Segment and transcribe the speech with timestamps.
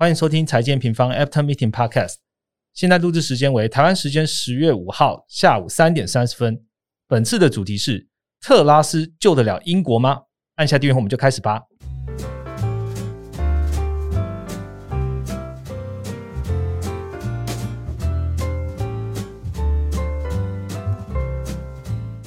[0.00, 2.18] 欢迎收听财经平方 After Meeting Podcast。
[2.72, 6.64] 现在录制时间为台湾时间十月五号下午三点三十分。
[7.08, 8.06] 本次的主题是：
[8.40, 10.20] 特拉斯救得了英国吗？
[10.54, 11.62] 按下订阅后，我们就开始吧。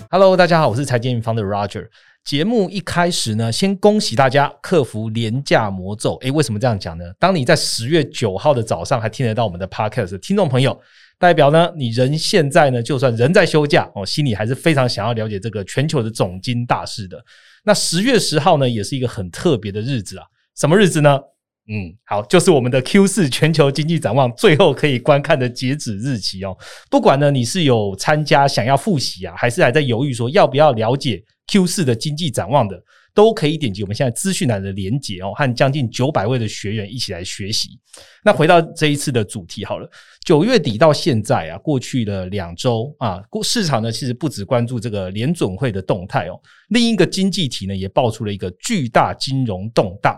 [0.10, 1.88] Hello，大家好，我是财经平方的 Roger。
[2.24, 6.16] 节目一开始呢，先恭喜大家克服廉价魔咒。
[6.22, 7.04] 诶，为什么这样讲呢？
[7.20, 10.80] 当你在十月九号的早上还听得到我们的 Podcast 听众朋友，
[11.18, 17.18] 代表呢，你人现在呢，就算人在休假哦，心里还是非常想要了解这个全球的总经大事的。
[17.64, 20.26] 那十月十号呢，也是一个很特别的日子啊。
[20.56, 21.20] 什么日子呢？
[21.68, 26.56] 嗯，好，就是我们的 Q 四全球经济展望最后可以观看的截止日期哦。
[26.90, 32.82] 不管呢，你是有参加想要复习啊，还是还在犹豫说要不要了解 Q 四的经济展望的，
[33.14, 37.78] 都可以点击我们现在资讯栏的连结哦，和将近九百位的学员一起来学习。
[38.24, 39.90] 那回到这一次的主题好了，
[40.24, 50.18] 九月底到现在啊，过去的两周啊，市场呢其实不只关注这个联准会的动态哦，另一个经济体呢也爆出了一个巨大金融动荡。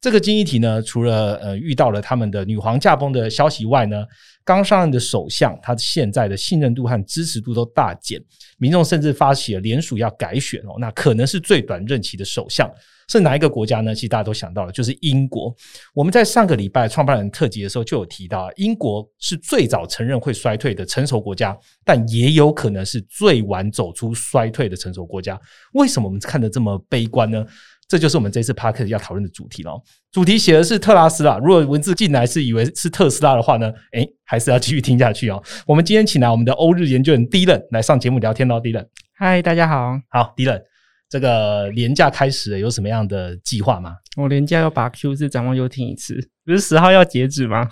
[0.00, 4.04] 这个经济体呢，除了呃遇到了他们的女皇驾崩的消息外呢，
[4.44, 8.20] 刚上任的首相他现在的信任度和支持度都大减，
[8.58, 12.70] 民众甚至发起了联署要改选哦，那可能是最短任期的首相
[13.08, 13.94] 是哪一个国家呢？
[13.94, 15.54] 其实大家都想到了，就是英国。
[15.92, 25.38] 我们在上个礼拜创办人特辑的时候就有提到，英国是最早承认会衰退的成熟国家，但也有可能是最晚走出衰退的成熟国家。
[25.74, 27.44] 为什么我们看得这么悲观呢？
[27.88, 29.72] 这就是我们这次 p a r k 要讨论的主题了。
[30.10, 33.70] 主题写的是特拉斯拉，如果文字进来是以为是特斯拉的话呢？
[33.92, 35.42] 诶，还是要继续听下去哦。
[35.66, 38.60] 我们今天请来我们的欧日研究员 Dylan 来上节目聊天喽。
[38.60, 40.62] Dylan，嗨，大家好，好，Dylan，
[41.08, 43.96] 这个年假开始有什么样的计划吗？
[44.16, 47.66] 我年假要把 Q 四展望又听一次，不是十号要截止吗？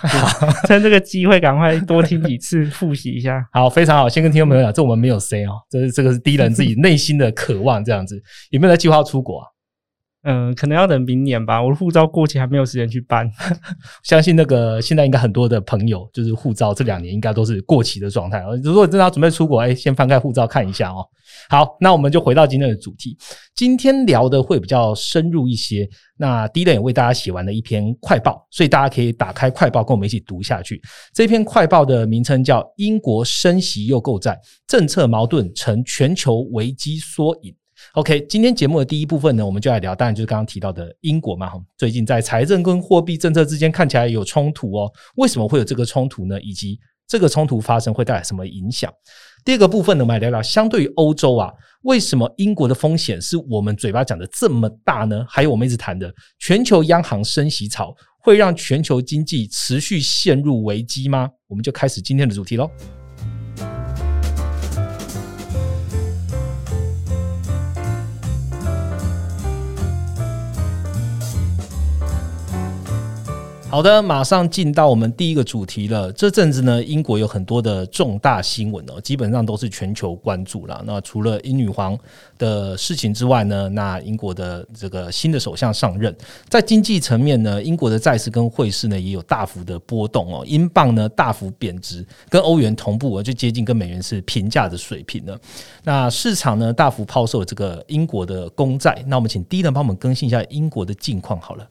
[0.67, 3.43] 趁这个机会赶快多听几次，复习一下。
[3.53, 4.09] 好，非常好。
[4.09, 9.43] 先跟听众朋友讲，这我们没有 say 哦，这是这个是 Dylan 自己内心的渴望，这样子有没有在计划出国？
[10.23, 11.63] 嗯，可能要等明年吧。
[11.63, 13.27] 我的护照过期，还没有时间去办。
[14.05, 18.45] 相信那个现在应该很多的朋友，就是护照这两年应该都是过期的状态。
[18.63, 21.07] 如果真的要准备出国，哎，先翻开护照看一下哦。
[21.49, 23.17] 好，那我们就回到今天的主题。
[23.55, 25.89] 今天聊的会比较深入一些。
[26.19, 30.79] 那第一段也为大家写完了一篇快报，所以大家可以打开快报，跟我们一起读下去。
[31.15, 37.53] 这篇快报的名称叫《英国升息又购债，政策矛盾成全球危机缩影》。
[37.95, 44.89] OK，今天节目的第一部分呢，我们就来聊，当然就是刚刚提到的英国嘛，最近在财政跟货币政策之间看起来有冲突哦。
[45.17, 46.41] 为什么会有这个冲突呢？
[46.41, 48.93] 以及这个冲突发生会带来什么影响？
[49.45, 51.53] 第二个部分呢，我们来聊聊，相对于欧洲啊，
[51.83, 55.27] 为什么英国的风险是我们嘴巴讲的这么大呢？
[55.29, 61.29] 还有我们一直谈的全球央行升息潮会让全球经济持续陷入危机吗？
[61.49, 62.71] 我们就开始今天的主题喽。
[73.71, 76.13] 好的，马上进到我们第一个主题了。
[76.13, 80.83] 这阵子呢，英国有很多的重大新闻哦，基本上都是全球关注了。
[80.85, 81.97] 那除了英女皇
[82.37, 86.13] 的事情之外呢，那英国的这个新的首相上任，
[86.49, 95.39] 在经济层面呢，英国的债市跟汇市呢也有大幅的波动哦，英镑呢大幅贬值，跟欧元同步，就接近跟美元是平价的水平了。
[95.85, 99.01] 那市场呢大幅抛售这个英国的公债。
[99.07, 101.65] 那我们请第一人帮我们更新一下英国的近况好了。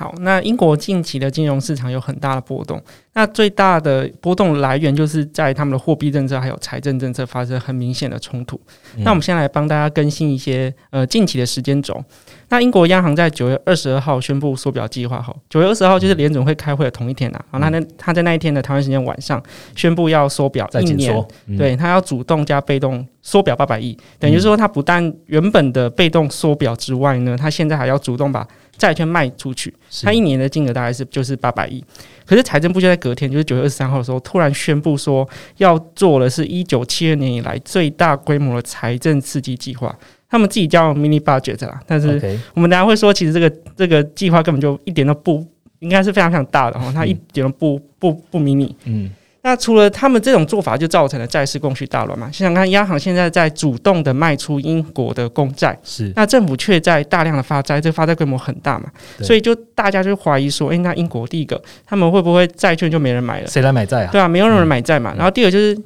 [0.00, 8.58] 好，那英国近期的金融市场有很大的波动，那最大的波动来源就是在他们的货币政策还有财政政策发生很明显的冲突。
[9.00, 12.02] 那我们先来帮大家更新一些呃近期的时间轴。
[12.50, 17.40] 那英国央行在九月二十二号宣布缩表计划后，九月二十号就是联总会开会的同一天呐。
[17.50, 19.42] 好，那那他在那一天的台湾时间晚上
[19.74, 28.46] 宣布要缩表一年，对他要主动加被动缩表八百亿，等于说他不但原本的被动缩表之外呢，他现在还要主动把。
[28.78, 31.84] 债券卖出去，他一年的金额大概是就是八百亿。
[32.24, 35.28] 可是财政部就在隔天，就是九月二十三号的时候，突然宣布说
[35.58, 39.94] 要做的是一九七二年以来最大规模的财政刺激计划。
[40.30, 45.44] 他们自己叫 mini budget 啦，但是我们等下会说，其实这个这个计划根本就一点都不
[45.80, 48.72] 应该是非常非常大的哈，它一点都不不不 mini。
[48.84, 49.10] 嗯。
[49.42, 52.26] 那除了他们这种做法，就造成了债市供需大乱嘛？
[52.30, 58.90] 想想看，央行现在在主动的卖出英国的公债，是那政府却在大量的发债，这发债规模很大嘛？
[59.22, 63.46] 所以就大家就怀疑说，诶，那英国第一个，他们会不会债券就没人买了？
[63.48, 64.10] 谁来买债啊？
[64.12, 65.14] 对啊，没有人买债嘛。
[65.16, 65.76] 然后第二就是。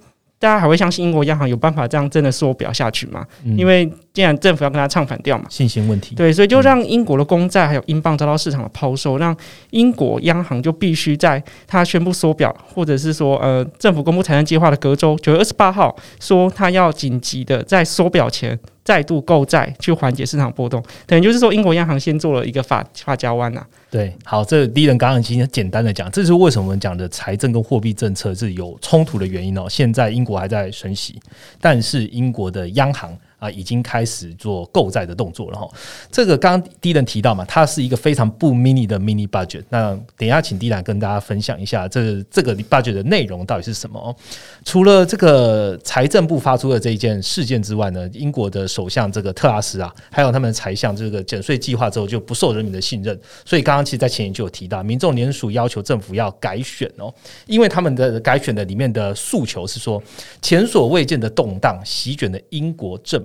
[0.44, 3.26] 大家还会相信英国央行有办法这样真的缩表下去吗？
[3.44, 5.44] 嗯因为既然政府要跟他唱反调嘛。
[5.48, 9.34] 信心问题，对，所以就让英国的公债还有英镑遭到市场的抛售，让
[9.70, 29.66] 英国央行就必须在他宣布缩表，或者是说呃政府公布财政计划的隔周九月二十八号说他要紧急的在缩表前再度购债去缓解市场波动，等于就是说英国央行先做了一个法法交湾呐、啊对，好，这第一轮刚刚已经简单的讲，这是为什么我们讲的财政跟货币政策是有冲突的原因哦。
[29.68, 31.18] 现在英国还在升息，
[31.60, 35.66] 但是英国的央行啊已经开始做购债的动作了哈。
[36.10, 39.62] 这个刚刚第一人提到嘛，它是一个非常不 mini 的 mini budget。
[39.70, 44.16] 那等一下请第一跟大家分享一下这这个 budget 的内容到底是什么哦。
[44.64, 57.12] 除了这个财政部发出的这一件事件之外呢，英国的首相这个特拉斯啊，还有他们的财相这个减税计划之后就不受人民的信任，所以刚刚其实，在前言就有提到，民众联署要求政府要改选哦，
[57.46, 60.02] 因为他们的改选的里面的诉求是说，
[60.40, 63.22] 前所未见的动荡席卷了英国政。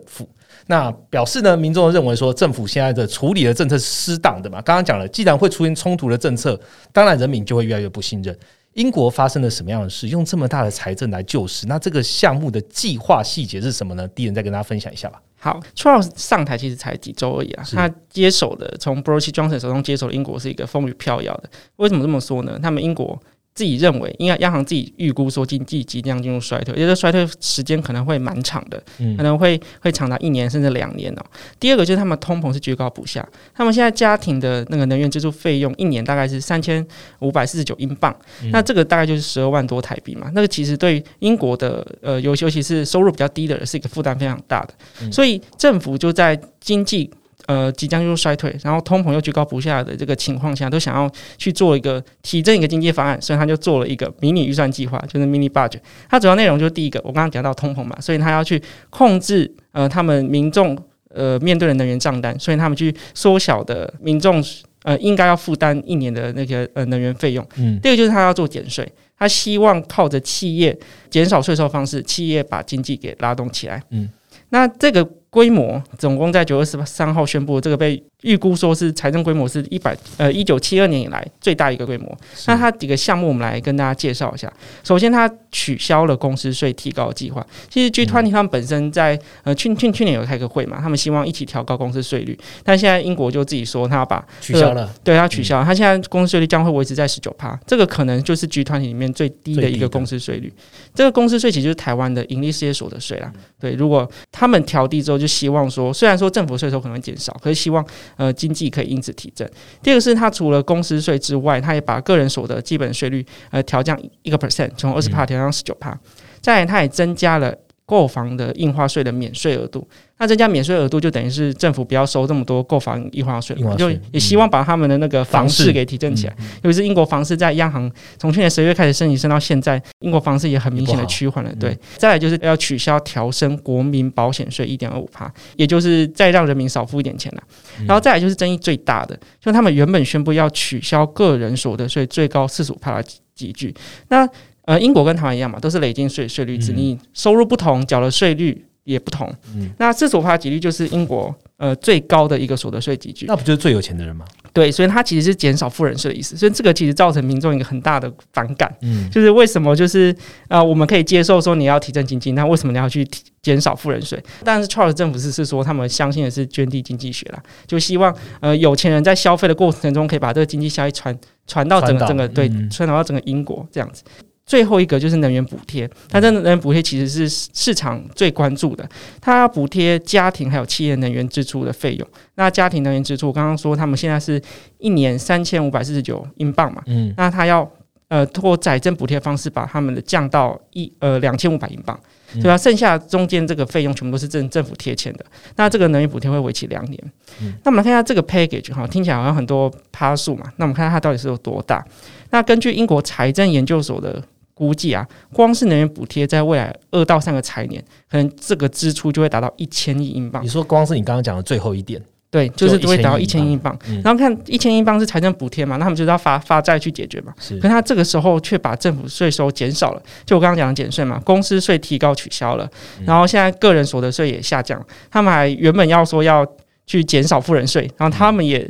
[0.68, 4.62] 那表示呢，民众认为说政府现在的处理的政策是适当的嘛？
[4.62, 6.60] 刚刚讲了，既然会出现冲突的政策，
[6.92, 8.38] 当然人民就会越来越不信任。
[8.74, 10.10] 英国发生了什么样的事？
[10.10, 14.08] 用这么大的财政来救市，那这个项目的计划细节是什么呢？
[14.10, 15.20] 第一人再跟大家分享一下吧。
[15.40, 21.50] 好，Charles 上台其实才几周而已啊，他接手的从 Boris Johnson 手中接手的英国是一个风雨飘摇的。
[21.78, 22.60] 为什么这么说呢？
[22.62, 23.20] 他们英国
[23.60, 31.22] 自己认为，应该央行自己预估说经济即将进入衰退，也就是衰退时间可能会蛮长的，嗯可能会会长达一年甚至两年哦。
[31.60, 36.88] 第二个就是他们通膨是居高不下，他们现在家庭的那个能源支出费用一年大概是三千
[37.20, 38.16] 五百四十九英镑，
[38.54, 40.32] 那这个大概就是十二万多台币嘛。
[40.34, 47.12] 那个其实对英国的呃尤尤其是收入比较低的人是一个负担非常大的，所以政府就在经济。
[47.50, 55.80] 呃，即将进入衰退，然后通膨又居高不下的这个情况下，都想要去做一个提振一个经济方案，所以他就做了一个迷你预算计划，就是 mini budget。
[56.08, 58.62] 它主要内容就是第一个，我刚刚讲到通膨嘛，所以他要去
[58.92, 60.78] 控制呃他们民众
[61.12, 64.44] 呃面对的能源账单，所以他们去缩小的民众
[64.84, 67.44] 呃应该要负担一年的那个呃能源费用。
[67.56, 68.88] 嗯，第二个就是他要做减税，
[69.18, 70.78] 他希望靠着企业
[71.10, 73.82] 减少税收方式，企业把经济给拉动起来。
[73.90, 74.08] 嗯，
[74.50, 82.18] 那这个规模总共在九月十三号宣布，这个被预估说是财政规模是一百呃一九七二年以来最大一个规模。
[82.48, 84.52] 那它几个项目我们来跟大家介绍一下。
[84.84, 87.46] 首先，它取消了公司税提高计划。
[87.70, 100.52] 其实 G 团体他们本身在呃去去去年有开个会嘛，他们希望一起调高公司税率，但现在英国就自己说他要把取消了，对，他取消，他现在公司税率将会维持在十九趴，这个可能就是 G 团体里面最低的最低的一个公司税率。
[100.94, 103.32] 这个公司税其实就是台湾的盈利事业所得税啦。
[103.60, 107.86] 对，如果他们调低之后，就希望说，虽然说政府税收可能会减少，可是希望
[108.18, 109.50] 呃经济可以因此提振。
[109.82, 115.98] 第二个是它除了公司税之外，它也把个人所得基本税率呃调降一个 percent，从二十帕调降十九帕。
[116.42, 117.54] 再来，它也增加了
[117.90, 119.88] 购房的印花税的免税额度。
[120.20, 126.36] 那增加免税额度，就等于是政府不要收这么多购房印花税就也希望把他们的那个房房市市给提振起来。
[126.62, 131.50] 尤其是英国房市在央行从去年十月开始升级，升到现在，英国房市也很明显的趋缓了。
[131.58, 137.44] 对，再来就是要取消调升国民保险税一点二五帕，也就是再让人民少付一点钱啦。
[137.88, 143.74] 然后再来就是争议最大的，就他们原本宣布要取消个人所得税最高四十五帕的集聚，
[144.10, 144.28] 那
[144.70, 149.28] 呃，英国跟台湾一样嘛，都是累进税税率制，你收入不同，缴的税率也不同。
[149.56, 153.26] 嗯那四十五帕集率就是英国呃最高的一个所得税集聚。
[153.26, 154.24] 那不就是最有钱的人吗？
[154.54, 160.16] 对，所以它其实是减少富人税的意思，所以这个其实造成民众一个很大的反感，嗯，就是为什么就是
[160.50, 164.22] 呃我们可以接受说你要提振经济，那为什么你要去提减少富人税？
[164.44, 171.18] 但是 Charles 政府是是说他们相信的是捐地经济学啦，就希望呃有钱人在消费的过程中可以把这个经济效益传
[171.48, 174.04] 传到整个整个对嗯传导到整个英国这样子。
[174.50, 178.84] 最后一个就是能源补贴，它这能源补贴其实是市场最关注的，
[179.22, 182.08] 它要补贴家庭还有企业能源支出的费用。
[182.34, 184.42] 那家庭能源支出，我刚刚说他们现在是
[184.80, 187.70] 一年三千五百四十九英镑嘛，嗯，那它要
[188.08, 191.96] 呃通过财政补贴方式把他们的降到一呃两千五百英镑，
[192.34, 192.58] 嗯对吧？
[192.58, 195.24] 剩下中间这个费用全部都是政政府贴钱的。
[195.58, 197.00] 那这个能源补贴会为期两年。
[197.40, 200.52] 嗯那我们来看一下这个 package 哈，听起来好像很多趴数嘛。
[200.58, 201.86] 那我们看看它到底是有多大？
[202.32, 204.24] 那根据英国财政研究所的
[204.60, 210.50] 估计啊，光是能源补贴在未来二到三个财年，可能这个支出就会达到一千亿英镑你。
[210.50, 213.80] 说光是你刚刚讲的最后一点，对，就是就会达到一1000英千英镑。
[213.88, 217.34] 嗯然后看一千英镑是财政补贴嘛，那他们就是要发发债去解决嘛。
[217.40, 226.46] 是可他这个时候却把政府税收减少了，就我刚刚讲的减税嘛，公司税提高取消了，嗯然后现在个人所得税也下降，他们还原本要说要
[226.86, 228.70] 去减少富人税，然后他们也。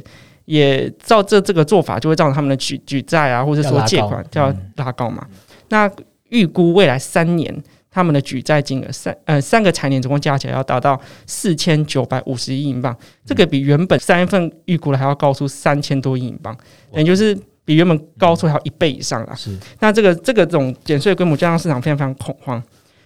[0.50, 5.28] 也照这这个做法，就会造成他们的举举债啊，或者说借款就要要拉高嗯拉高嘛。
[5.70, 5.92] 那
[6.30, 10.98] 预估未来三年，他他们的举债金额三呃三个财年总共加起来要达到
[11.28, 12.96] 四千九百五十亿英镑，
[13.26, 16.58] 这个比原本三月份预估的还要高出三千多亿英镑，
[16.94, 19.36] 也就是比原本高出还要一倍以上啊。
[19.36, 22.64] 是那这个这个种减税规模，就让市场非常非常恐慌。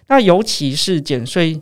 [0.07, 1.59] 那尤其是减税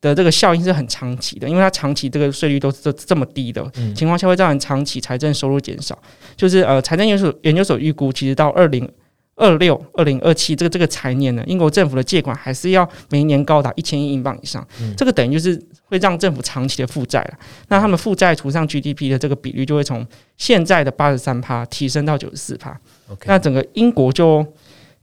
[0.00, 5.96] 的这个效应是很长期的，因为它长期这个税率都是这这么低的嗯情况下，会造成长期财政收入减少。
[6.34, 8.90] 就是呃，财政研究所研究所预估，其实到二零
[9.36, 14.66] 二六、二零二七这个这个财年呢，英国政府的借款还是要每一年高达一千亿英镑以上。
[14.80, 17.34] 嗯这个等于就是会让政府长期的负债了。
[17.68, 22.78] 那他们负债除上 GDP 的这个比率，就会从现在的八十三趴提升到九十四趴。
[23.24, 24.46] 那整个英国就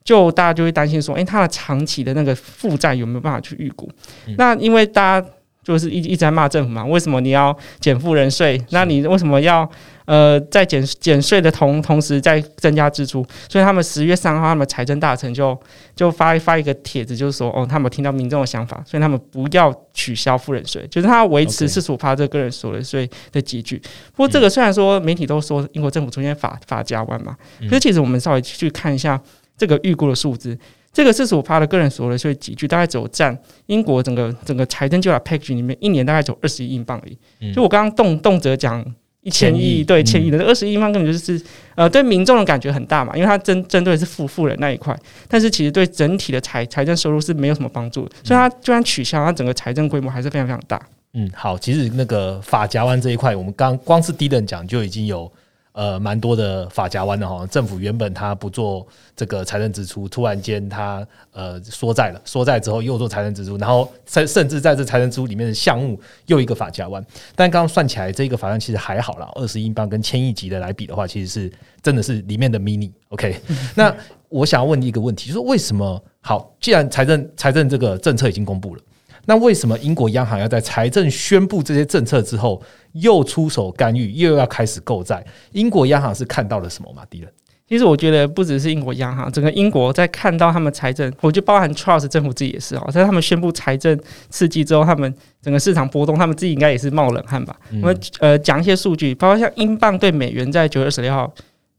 [0.04, 3.90] 就大家就会担心说，诶，它的长期的那个负债有没有办法去预估？
[4.28, 5.28] 嗯那因为大家
[5.64, 8.60] 就是一一直在骂政府嘛，为什么你要减富人税？
[8.70, 9.70] 那你为什么要
[10.10, 13.24] 呃在减减税的同同时在增加支出？
[13.48, 15.56] 所以他们十月三号，他们财政大臣就
[15.96, 23.78] 就发发一个帖子，就是说，哦，他们听到民众的想法，所以他们不要取消富人税，就是他维持四十五趴这个个人所得税的集聚。
[24.16, 29.22] 不过这个虽然说媒体都说英国政府出现法法家湾嘛，嗯可是其实我们稍微去看一下
[29.56, 30.58] 这个预估的数字，
[30.92, 33.38] 这个四十五趴的个人所得税集聚大概只有占
[33.68, 37.16] 英国整个整个财政计划 package 里面一年大概只有二十亿英镑而已。
[37.42, 38.84] 嗯就我刚刚动动辄讲。
[39.30, 41.40] 一千千亿亿对嗯千亿的二十亿英镑根本就是
[41.76, 50.82] 呃对民众的感觉很大嘛，因为它针针对的是富富人那一块，但是其实对整体的财财政收入是没有什么帮助的，所以它就算取消，它整个财政规模还是非常非常大。
[51.14, 55.32] 嗯，好，其实那个法夹湾这一块，我们刚光是低等奖就已经有
[55.80, 57.48] 呃蛮多的法夹湾的哈。
[57.48, 67.02] 政府原本它不做这个财政支出，突然间它呃缩债了，缩债之后又做财政支出，然后甚甚至在这财政支出里面的项目又一个法夹湾。
[67.34, 71.50] 但刚刚算起来，这个法案其实还好啦，二十英镑跟千亿级的来比的话，其实是
[71.82, 72.92] 真的是里面的 mini。
[73.08, 73.40] OK，
[73.74, 73.96] 那
[74.28, 76.54] 我想要问你一个问题，就是说为什么好？
[76.60, 78.82] 既然财政财政这个政策已经公布了。
[79.30, 82.60] 那为什么英国央行要在财政宣布这些政策之后，
[82.94, 85.24] 又出手干预，又要开始购债？
[85.52, 87.04] 英国央行是看到了什么吗？
[87.12, 87.30] 敌人？
[87.68, 93.96] 其实我觉得不只是英国央行，整个英国在看到他们财政，我觉得包含 Trust 政府自己也是哦，在他们宣布财政
[94.32, 97.56] 刺激之后，他们整个市场波动，他们自己应该也是冒冷汗吧。
[97.70, 101.32] 嗯我们呃讲一些数据，包括像英镑对美元在九月二十六号。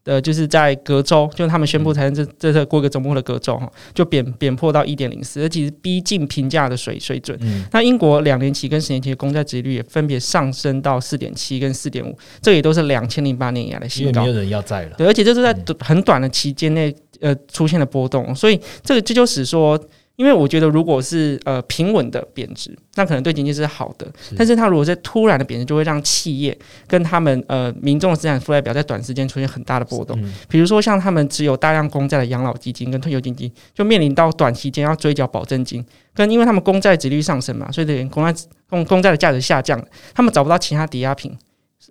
[0.04, 7.38] 呃，就是在隔周，就是他们宣布财政这这次过一个周末的隔周哈，就贬贬破到一点零四，而其实逼近平价的水水准。
[7.42, 14.32] 嗯那英国两年期跟十年期的公债殖利率也分别上升到四点七跟四点五，这也都是两千零八年以来的新高为没。
[14.32, 14.94] 有人要债了。
[14.96, 19.78] 对，而且这是在很短的期间内呃出现了波动，所以这个这就使说，
[20.16, 30.20] 因为我觉得如果是呃平稳的贬值，那可能对经济是好的，但是它如果是突然的贬值，就会让企业跟他们呃民众的资产负债表在短时间出现很大的波动。
[30.22, 39.82] 嗯比如说像他们持有大量公债的养老基金跟退休基金，就面临到短期间要追缴保证金，跟因为他们公债值率上升嘛，所以等于公债公公债的价值下降，
[40.14, 41.34] 他们找不到其他抵押品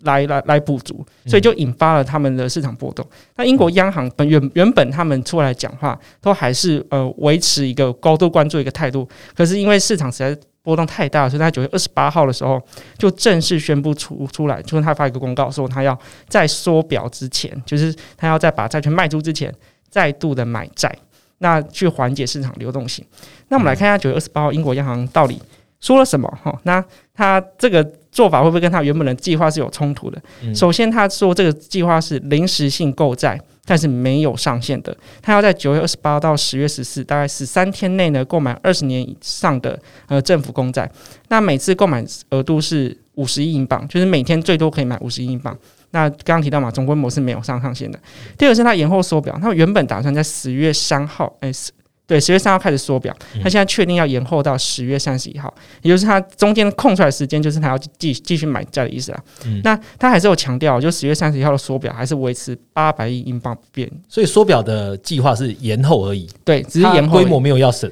[0.04, 3.06] 来来来补足，所以就引发了他们的市场波动。
[3.36, 12.62] 那英国央行本原原本他们出来讲话，都还是呃维持一个高度关注一个态度，可是因为市场实在波动太大，所以在九月二十八号的时候
[12.98, 19.54] 就正式宣布出出来，就是他发一个公告说他要在缩表之前，就是他要在把债券卖出之前，
[19.90, 20.94] 再度的买债，
[21.40, 23.04] 那去缓解市场流动性。
[23.48, 25.42] 那我们来看一下九月二十八号英国央行到底
[25.80, 26.56] 说了什么哈？
[26.64, 30.22] 那他这个做法会不会跟他原本的计划是有冲突的？
[30.44, 34.96] 嗯首先，他说这个计划是临时性购债，但是没有上限的。
[35.22, 40.90] 他要在九月二十八到十月十四，大概十三天内呢，购买二十年以上的呃政府公债。
[41.28, 45.56] 那每次购买额度是五十亿英镑，就是每天最多可以买五十亿英镑。
[45.92, 48.00] 那刚刚提到嘛，总规模是没有上上限的。
[48.38, 51.72] 第二个是他延后缩表，他们原本打算在十月三号，哎、十
[52.10, 59.24] 对，十月三号开始缩表，他现在确定要延后到十月三十一号，也就是他中间空出来的时间，就是他要继继续买债的意思啦。
[59.46, 67.40] 嗯那他还是有强调，就十月三十一号的缩表还是维持八百亿英镑不变，所以缩表的计划是延后而已，对，只是延后规模。
[67.40, 67.90] 没有要省。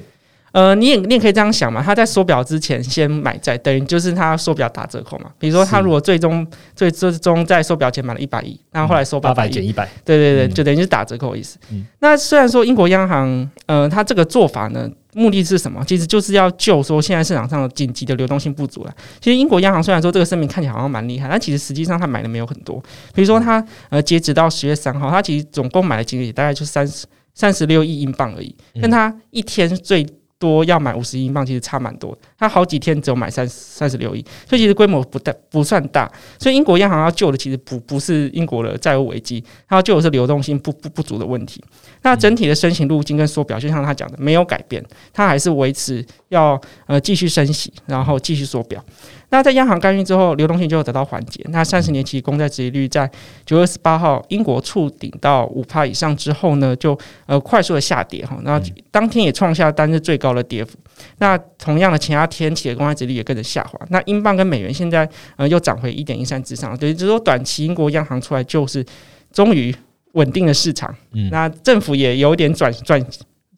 [0.58, 5.30] 呃，你也你也可以这样想嘛，他在缩表之前先买债，等于就是他缩表打折扣嘛。
[5.38, 11.58] 比如说他如果最终最最终在缩表前买了一百亿，然后后来收八百减一百，对对对，嗯就等于是打折扣的意思。
[11.70, 15.80] 嗯那虽然说英国央行，呃，他这个做法呢，目的是什么？
[15.86, 18.92] 其实就是要救说现在市场上的紧急的流动性不足了。
[19.20, 22.82] 其实英国央行虽然说这个声明看起来好像蛮厉害，但其实实际上他买的没有很多。
[23.14, 30.04] 比如说他呃，截止到十月三号，他其实总共买的金额也大概就三十三十六亿英镑而已，嗯但它一天最
[30.38, 32.16] 多要买五十英镑，其实差蛮多。
[32.38, 36.10] 他好几天只有买三三十六亿，所以其实规模不大不算大。
[36.38, 41.62] 所以英国央行要救的其实不不是英国的债务危机，它要救的是流动性不不不足的问题。
[42.02, 48.84] 那整体的申请路径跟缩表，就像他讲的，没有改变，它还是维持要呃继续升息，然后继续缩表。
[49.30, 51.44] 那在央行干预之后，流动性就得到缓解。
[51.50, 53.10] 那三十年期公债殖利率在
[53.44, 58.38] 九月十八号英国触顶到五帕以上之后呢，就呃快速的下跌哈。
[58.42, 58.58] 那
[58.90, 60.78] 当天也创下单日最高的跌幅。
[61.18, 63.78] 那同样的，其他天期的公债殖利率也跟着下滑。
[63.90, 68.84] 那英镑跟美元现在呃又涨回一点一三之上，等于就是说短期英国央行出来就是
[69.30, 69.74] 终于
[70.12, 70.94] 稳定了市场。
[71.12, 73.04] 嗯，那政府也有点转转。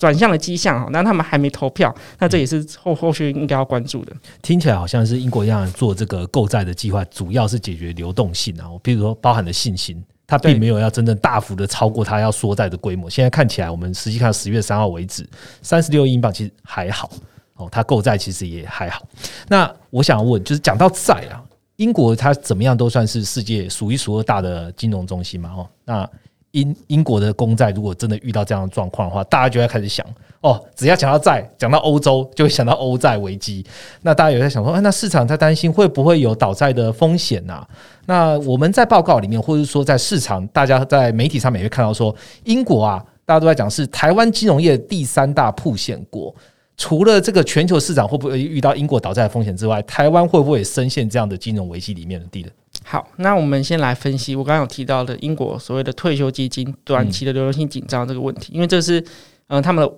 [0.00, 4.12] 转向的迹象哈，那他们还没投票，那这也是后后续应该要关注的。
[4.40, 13.10] 听起来好像是英国一样做这个购债的计划，主要是解决流动性啊，比如说包含了信心，它并没有要真正大幅的超过它要缩债的规模。
[13.10, 15.28] 现在看起来，我们实际看十月三号为止，
[15.60, 17.10] 三十六亿英镑其实还好
[17.56, 19.06] 哦，它购债其实也还好。
[19.48, 21.44] 那我想问，就是讲到债啊，
[21.76, 26.10] 英国它怎么样都算是世界数一数二大的金融中心嘛，哦，那。
[26.52, 30.04] 英英国的公债如果真的遇到这样的状况的话，大家就会开始想
[30.40, 33.64] 哦，只要讲到债，讲到欧洲，就会想到欧债危机。
[34.02, 37.64] 那大家有在想说，那市场在担心会不会有倒债的风险呐？
[38.06, 42.14] 那我们在报告里面，或者说在市场，大家在媒体上面也会看到说，
[42.44, 46.34] 英国啊，大家都在讲是台湾金融业第三大铺险国。
[46.76, 52.50] 除了这个全球市场会不会遇到英国倒债的风险之外，台湾会不会也深陷这样的金融危机里面的地人？
[52.84, 59.04] 好，那我们先来分析我刚刚有提到的英国所谓的退休基金短期的流动性紧张这个问题，因为这是
[59.48, 59.94] 嗯他们的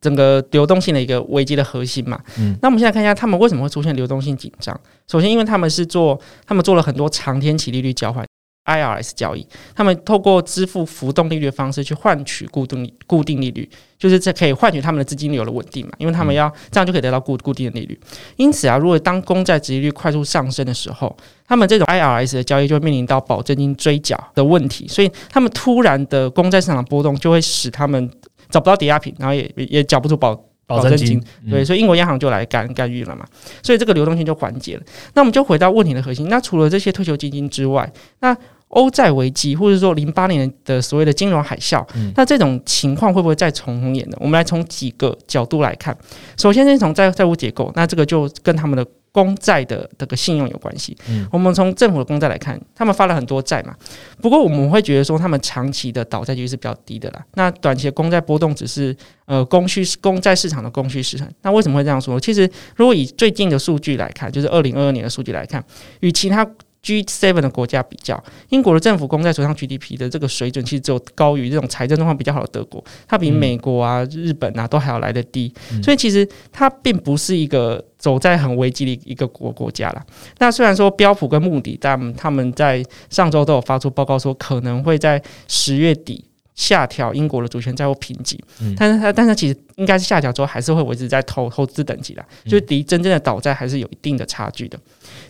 [0.00, 2.20] 整个流动性的一个危机的核心嘛。
[2.38, 4.78] 嗯，那我们现在看一下他们为什么会出现流动性紧张。
[5.06, 8.26] 首先，因为他们是做他们做了很多长天期利率交换。
[8.64, 13.68] IRS 交易，他们透过支付浮动利率的方式去换取固定固定利率，
[13.98, 15.92] 就是这可以换取他们的资金流的稳定嘛？
[15.98, 17.98] 因为他们要这样就可以得到固固定的利率。
[18.36, 21.14] 因此啊，如果当公债殖利率快速上升的时候，
[21.46, 28.10] 他们这种 IRS 的交易就会面临到保证金追缴的问题，所以他们突然的公债市场波动就会使他们
[28.48, 30.34] 找不到抵押品，然后也也缴不出保
[30.66, 31.22] 保证金。
[31.50, 33.26] 对，所以英国央行就来干干预了嘛，
[33.62, 34.82] 所以这个流动性就缓解了。
[35.12, 37.90] 那我们就回到问题的核心，那除了这些退休基金之外，
[38.20, 38.34] 那
[38.68, 44.16] 欧债危机，或者说零八年的所谓的金融海啸，那这种情况会不会再重演呢？
[44.20, 45.96] 我们来从几个角度来看。
[46.36, 50.96] 首先，先从债债务结构，那这个就跟他们的公债的这个信用有关系。
[51.30, 53.72] 我们从政府的公债来看，他们发了很多债嘛。
[54.20, 57.24] 不过，我们会觉得说，他们长期的倒债率是比较低的啦。
[57.34, 58.96] 那短期的公债波动只是
[59.26, 61.28] 呃供需公债市场的供需失衡。
[61.42, 62.18] 那为什么会这样说？
[62.18, 65.64] 其实，如果以最近的数据来看，就是二零二二年的数据来看，
[66.00, 66.44] 与其他
[66.84, 80.04] G7 的国家比较，英国的政府公债手上 GDP 的这个水准，其实只有高于这种财政状况比较好的德国，它比美国啊、日本啊都还要来得低，所以其实它并不是一个走在很危机的一个国国家啦。
[80.38, 88.42] 那虽然说标普跟穆迪，但他们在上周都有发出报告说，可能会在十月底下调英国的主权债务评级，
[88.76, 94.78] 但是它但是其实应该是下调之后还是会维持在投投资等级的，就是离真正的倒债还是有一定的差距的。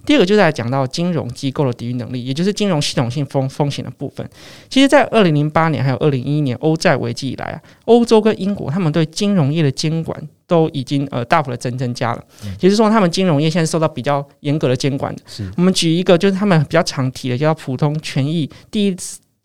[0.05, 4.29] 第二个就是来讲到金融机构的抵御能力，也就是金融系统性风风险的部分。
[4.69, 12.23] 其实，在二零零八年还有二零一一年欧债危机以来啊，欧洲跟英国他们对金融业的监管都已经呃大幅的增增加了。
[12.61, 15.23] 也就是说，他们金融业现在受到比较严格的监管的。
[15.57, 18.97] 我们举一个，就是他们比较常提的，叫普通权益第一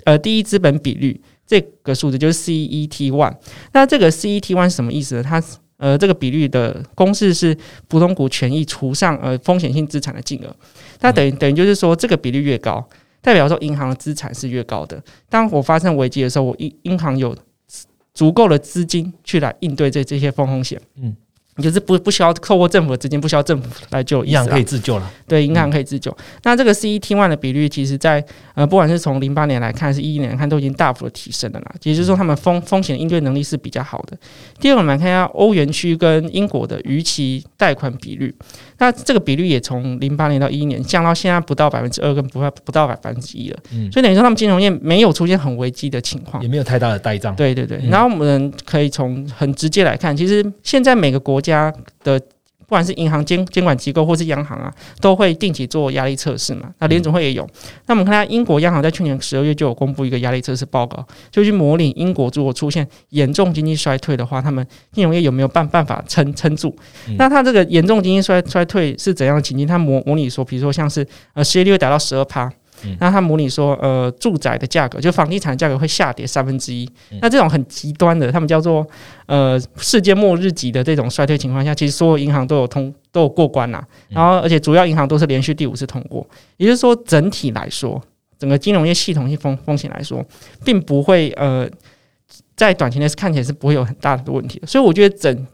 [0.04, 3.36] 呃第一资本比率这个数字，就是 CET one。
[3.74, 5.24] 那这个 CET one 是什么意思呢？
[5.24, 5.44] 它
[5.78, 7.58] 呃，这个比率的公式是
[7.88, 10.56] 普通股权益除上呃风险性资产的净额，
[11.00, 12.88] 那等于等于就是说，这个比率越高，
[13.22, 15.02] 代表说银行的资产是越高的。
[15.28, 17.36] 当我发生危机的时候，我银银行有
[18.14, 20.80] 足够的资金去来应对这这些风风险。
[20.98, 21.16] 嗯。
[21.62, 25.12] 就是不不需要透过政府的资金，不需要政府来救，银行可以自救了。
[25.28, 26.16] 对，银行可以自救。
[26.44, 31.76] 那这个 CET one 的比率，其实在呃，不管是从零八年来看，是一一年来看，都已经大幅的提升了啦。
[31.84, 34.18] 也就是说，他们风风险应对能力是比较好的。
[34.60, 38.34] 第二个，我们来看一下欧元区跟英国的逾期贷款比率。
[38.80, 43.60] 那这个比率也从零八年到一一年降到现在不到百分之二，跟不到不到百分之一了。
[43.74, 47.36] 嗯，所以等于说他们金融业没有出现很危机的情况，也没有太大的呆账。
[47.36, 47.80] 对对对。
[47.90, 51.72] 然后我们可以从很直接来看，其实现在每个国家
[52.04, 52.20] 的
[52.70, 56.70] 不管是银行监监管机构或是央行啊，都会定期做压力测试嘛。
[56.78, 57.50] 那联总会也有。
[57.88, 66.76] 那我们看下英国央行在去年十二月就有公布一个压力测试报告，就去模拟英国如果出现严重经济衰退的话，他们金融业有没有办办法撑撑住？
[67.18, 69.66] 那它这个严重经济衰衰退是怎样的情境？
[69.66, 71.04] 它模模拟说，比如说像是
[71.34, 72.52] 呃失业率会达到十二趴，
[73.00, 76.90] 那他模拟说，呃，住宅的价格就房地产价格会下跌三分之一。
[77.22, 78.86] 那这种很极端的，他们叫做
[79.26, 83.84] 呃世界末日级的这种衰退情况下，其实所有银行都有通都有过关呐。
[84.10, 88.02] 然后而且主要银行都是连续第五次通过，也就是说整体来说，
[88.38, 90.26] 整个金融业系统性风风险来说，
[90.64, 91.70] 并不会呃
[92.56, 94.68] 在短期内是看起来是不会有很大的问题的。
[94.68, 95.48] 所以我觉得整。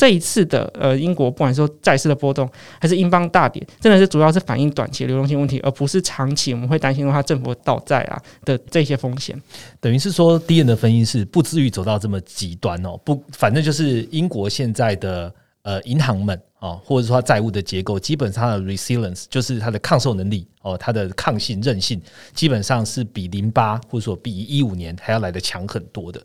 [0.00, 9.38] 这一次的呃，英国不管说债市的波动，还是英镑大跌，真的是主要是反映短期流动性问题，而不是长期我们会担心说它政府倒债啊的这些风险。
[9.78, 22.00] 等于是说，第一的分析是不至于走到这么极端哦，不，反正就是英国现在的呃银行们啊，或者说它债务的结构，基本上的 resilience 就是它的抗受能力哦，它的抗性韧性，
[22.32, 26.18] 基本上是比零八或者说比一五年还要来的强很多的。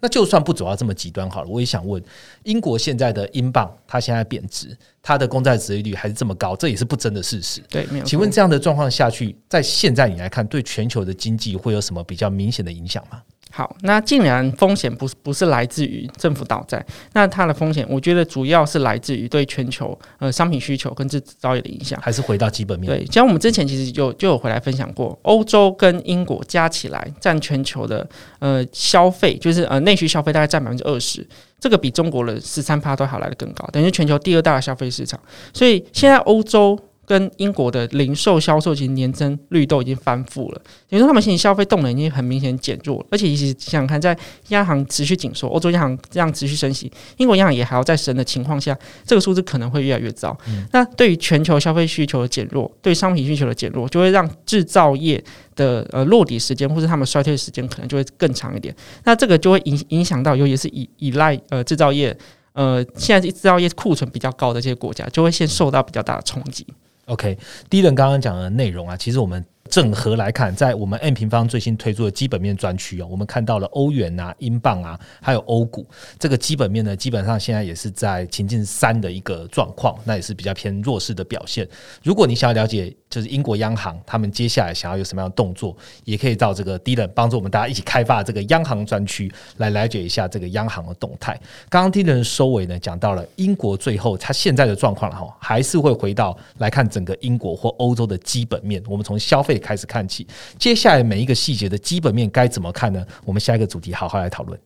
[0.00, 2.02] 那就算不走到这么极端好了，我也想问，
[2.44, 7.60] 英国现在的英镑它现在贬值，它的公债收益率还是这么高，这也是不争的事实。
[7.68, 7.86] 对。
[8.04, 13.22] 请问这样的状况下去，在现在你来看，对全球的经济会有什么比较明显的影响吗？
[13.50, 16.84] 好，那既然风险不是不是来自于政府倒债，
[17.14, 21.98] 那它的风险，我觉得主要是来自于对全球呃商品需求跟制造业的影响。
[22.02, 22.86] 还是回到基本面？
[22.86, 28.06] 对，像我们之前其实就就有回来分享过，欧洲跟英国加起来占全球的
[28.38, 31.26] 呃消费，就是呃内需消费大概占百分之二十，
[31.58, 35.18] 这个比中国的十三趴都还来的更高，等于全球第二大的消费市场。
[35.52, 36.78] 所以现在欧洲。
[37.08, 43.06] 跟英国的零售销售其实年增率都已经翻负了，等于说他们现在消费动能已经很明显减弱了。
[43.10, 44.16] 而且其实想想看，在
[44.48, 50.36] 央行持续紧缩、欧洲央行这样持续升息、英国央行也还要再升的情况下，这个数字可能会越来越糟。
[50.70, 55.22] 那对于全球消费需求的减弱，对商品需求的减弱，就会让制造业
[55.56, 58.74] 的呃落地时间或是他们衰退时间可能就会更长一点。
[59.04, 62.14] 那这个就会影影响到，尤其是依依赖呃制造业
[62.52, 66.66] 呃现在制造业库存比较高的这些国家，就会先受到比较大的冲击。
[67.08, 67.36] OK，
[67.68, 69.44] 第一轮刚刚讲的内容啊，其实我们。
[69.70, 75.86] 整合来看，在我们 N 平方最新推出的基本面专区哦，我们看到了欧元啊、英镑啊，还有欧股
[76.18, 81.68] 这个基本面呢，基本上现在也是在情境三的一个状况，那也是比较偏弱势的表现。
[82.02, 91.38] 如果你想要了解，就是英国央行他们接下来想要有什么样的动作，也可以到这个 D 人帮助我们大家一起开发这个央行专区，来了解一下这个央行的动态。
[91.68, 98.82] 刚刚 D 人收尾呢，讲到了英国最后它现在的状况了哈，还是会回到来看整个英国或欧洲的基本面。
[98.88, 99.58] 我们从消费。
[99.58, 103.04] 开始看起，接下来每一个细节的基本面该怎么看呢？
[103.24, 104.58] 我们下一个主题好好来讨论。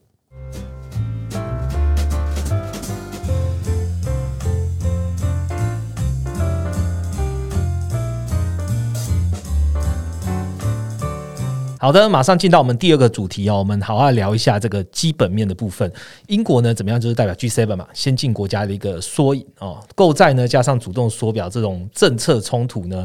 [11.82, 15.92] 好的，马上进到我们第二个主题哦，我们好好聊一下这个基本面的部分。
[16.28, 17.00] 英国呢，怎么样？
[17.00, 23.04] 就是代表 G7 嘛，先进国家的一个缩影哦，购债呢，加上主动缩表这种政策冲突呢。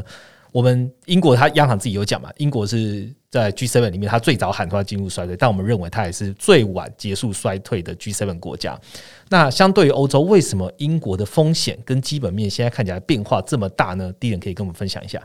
[0.52, 2.30] 我们英国，它央行自己有讲嘛？
[2.36, 8.80] 英国是在 G7 里面，它最早喊出来进入衰退，但我们认为它也是最晚结束衰退的 G7 国家。
[9.28, 14.12] 那相对于欧洲，为什么英国的风险跟基本面现在看起来变化这么大呢？
[14.20, 15.20] 第一点可以跟我们分享一下。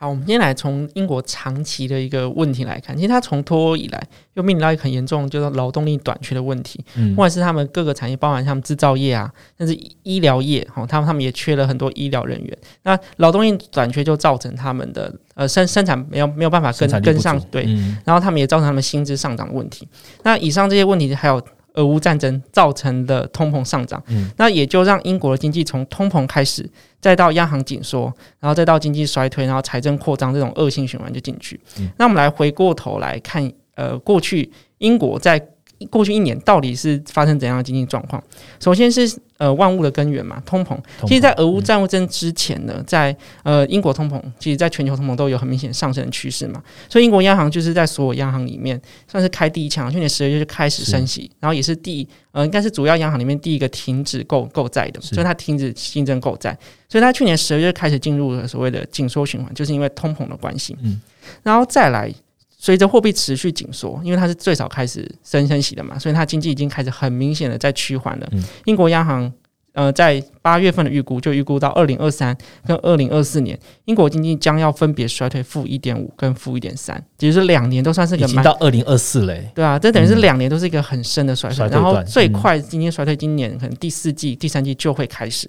[0.00, 4.00] 好，我们今天来从英国长期的一个问题来看，其实它从脱欧以来
[4.34, 6.78] 又面临到一个很严重，就是劳动力短缺的问题。
[6.94, 12.58] 嗯，不管是他们各个产业，包含像制造业啊，甚至医疗业，哈，他们他们也缺了很多医疗人员。
[12.84, 17.64] 那劳动力短缺就造成他们的呃生生产没有没有办法跟跟上，对，
[18.04, 19.88] 然后他们也造成他们薪资上涨的问题。
[20.22, 21.42] 那以上这些问题还有。
[21.78, 26.68] 俄乌战争造成的通膨上涨，嗯，那也就让英国的经济从通膨开始，
[27.00, 31.58] 再到央行紧缩，然后再到经济衰退，然后财政扩张这种恶性循环就进去。
[31.96, 35.42] 那我们来回过头来看，呃，过去英国在。
[35.86, 38.22] 过去一年到底是发生怎样的经济状况？
[38.58, 40.76] 首先是呃万物的根源嘛，通膨。
[41.06, 46.60] 其实，在俄乌战争之前呢，在呃英国通膨，其实在全球通膨都有很明显上升的趋势嘛。
[46.88, 60.76] 所以英国央行就是在所有央行里面算是开第一枪，去年十二月就开始升息，然后也是第呃应该是主要央行里面第一个停止购购债的，所以它停止新增购债，所以它去年十二月开始进入了所谓的紧缩循环，就是因为通膨的关系。
[60.82, 61.00] 嗯，
[61.44, 62.12] 然后再来。
[62.60, 68.28] 随着货币持续紧缩，因为它是最早开始升升息的嘛，所以它经济已经开始很明显的在趋缓了。
[68.64, 69.32] 英国央行
[69.74, 78.26] 呃在八月份的预估就预估到二零二三跟二零二四年，英国经济将要分别衰退负一点五跟负一点三，也就是两年都算是个。
[78.42, 79.48] 到二零二四嘞。
[79.54, 85.48] 对啊，这等于是两年都是一个很深的衰退，然后最快经济衰退今年可能第四季、第三季就会开始。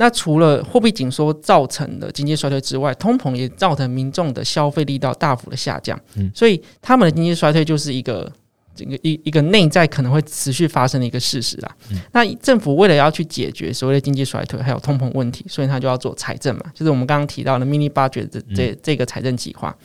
[0.00, 5.98] 那除了货币紧缩造成的经济衰退之外，通膨也造成民众的消费力道大幅的下降。
[6.14, 8.30] 嗯，所以他们的经济衰退就是一个
[8.76, 11.76] 这个一一个内在可能会持续发生的一个事实啊。
[12.12, 19.76] 那政府为了要去解决所谓的经济衰退还有通膨问题，所以他就要做财政嘛，就是我们刚刚提到的 mini budget 这这这个财政计划。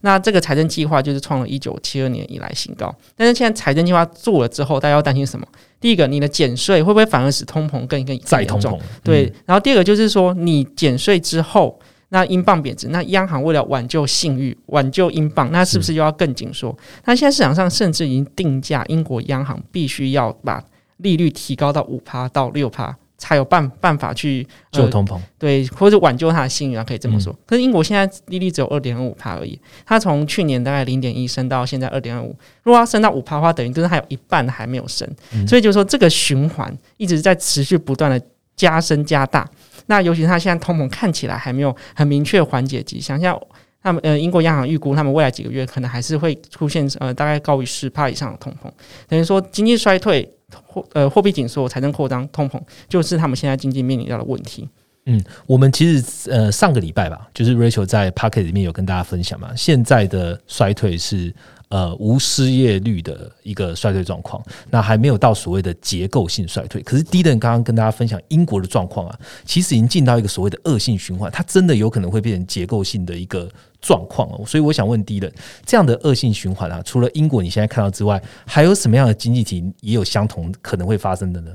[0.00, 2.94] 那这个财政计划就是创了一九七二年以来新高。
[3.16, 5.46] 但是现在财政计划做了之后，大家要担心什么？
[5.80, 8.78] 第一个，你的减税会不会反而使通膨更更再通膨？
[9.02, 9.32] 对。
[9.46, 11.78] 然后第二个就是说，你减税之后。
[12.10, 16.74] 那英镑贬值，那央行为了挽救信誉、挽救英镑，那是不是又要更紧缩？
[17.04, 20.64] 那现在市场上甚至已经定价，英国央行必须要把
[20.96, 27.36] 利率提高到五趴到六趴，才有办办法去救通膨，对，或者挽救它的信誉啊，可以这么说。
[27.44, 35.06] 可是英国现在利率只有二点五帕而已，它从去年大概零点一升到现在二点五，如果要升到五帕的话，等于就是还有一半还没有升，
[35.46, 38.20] 所以就是说这个循环一直在持续不断的
[38.56, 39.48] 加深加大。
[39.86, 43.40] 那尤其是它现在通膨看起来还没有很明确缓解迹象，像
[43.82, 48.70] 他们呃英国央行预估，他们未来几个月可能还是会出现呃大概高于十帕以上的通膨，
[49.08, 50.30] 等于说经济衰退、
[50.66, 54.68] 货呃货币紧缩、财政扩张、通膨，就是他们现在经济面临到的问题。
[55.06, 61.34] 嗯，我们其实呃上个礼拜吧，就是 Rachel 在 p o c k e t 里面有跟大家分享嘛，现在的衰退是。
[61.68, 66.82] 呃，无失业率的一个衰退状况，那还没有到所谓的结构性衰退。
[66.82, 73.50] 可是低等刚刚跟大家分享英国的状况啊，其实已经进到一个所谓的恶性循环，它真的有可能会变成结构性的一个
[73.82, 74.44] 状况哦。
[74.46, 75.30] 所以我想问低等，
[75.66, 81.50] 这样的恶性循环啊，除了英国你现在看到之外，还有什么样的经济体也有相同可能会发生的呢？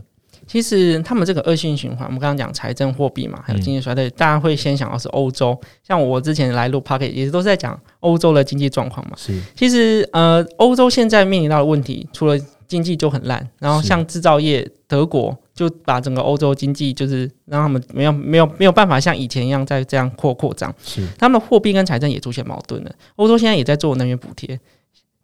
[0.47, 5.59] 其实他们这个恶性循环，我们刚刚讲财政货币嘛，还有经济衰退，大家会先想到是欧洲。
[5.81, 9.13] 像我之前来录 p o c k e t 也是都是在讲欧洲的经济状况嘛。
[9.17, 20.73] 是，其实呃，欧洲现在面临到的问题，除了经济就很烂，然后像制造业，德国就把整个欧洲经济就是让他们没有没有没有办法像以前一样再这样扩扩张。
[20.83, 22.91] 是，他们的货币跟财政也出现矛盾了。
[23.15, 24.59] 欧洲现在也在做能源补贴。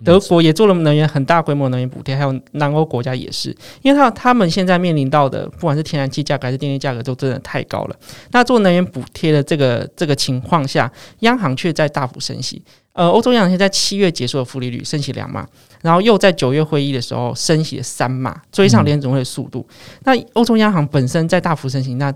[0.03, 7.95] 德国也做了能源很大规模能源补贴，还有南欧国家也是，因为他他们现在面临到的，不管是天然气价格还是电力价格，都真的太高了。
[8.31, 12.63] 那做能源补贴的这个这个情况下，央行却在大幅升息。
[12.93, 15.47] 呃，欧洲央行在七月结束了负利率，升息两码，
[15.81, 19.65] 然后又在九月会议的时候升息了三码，追上联总会的速度。
[20.03, 22.13] 那欧洲央行本身在大幅升息，那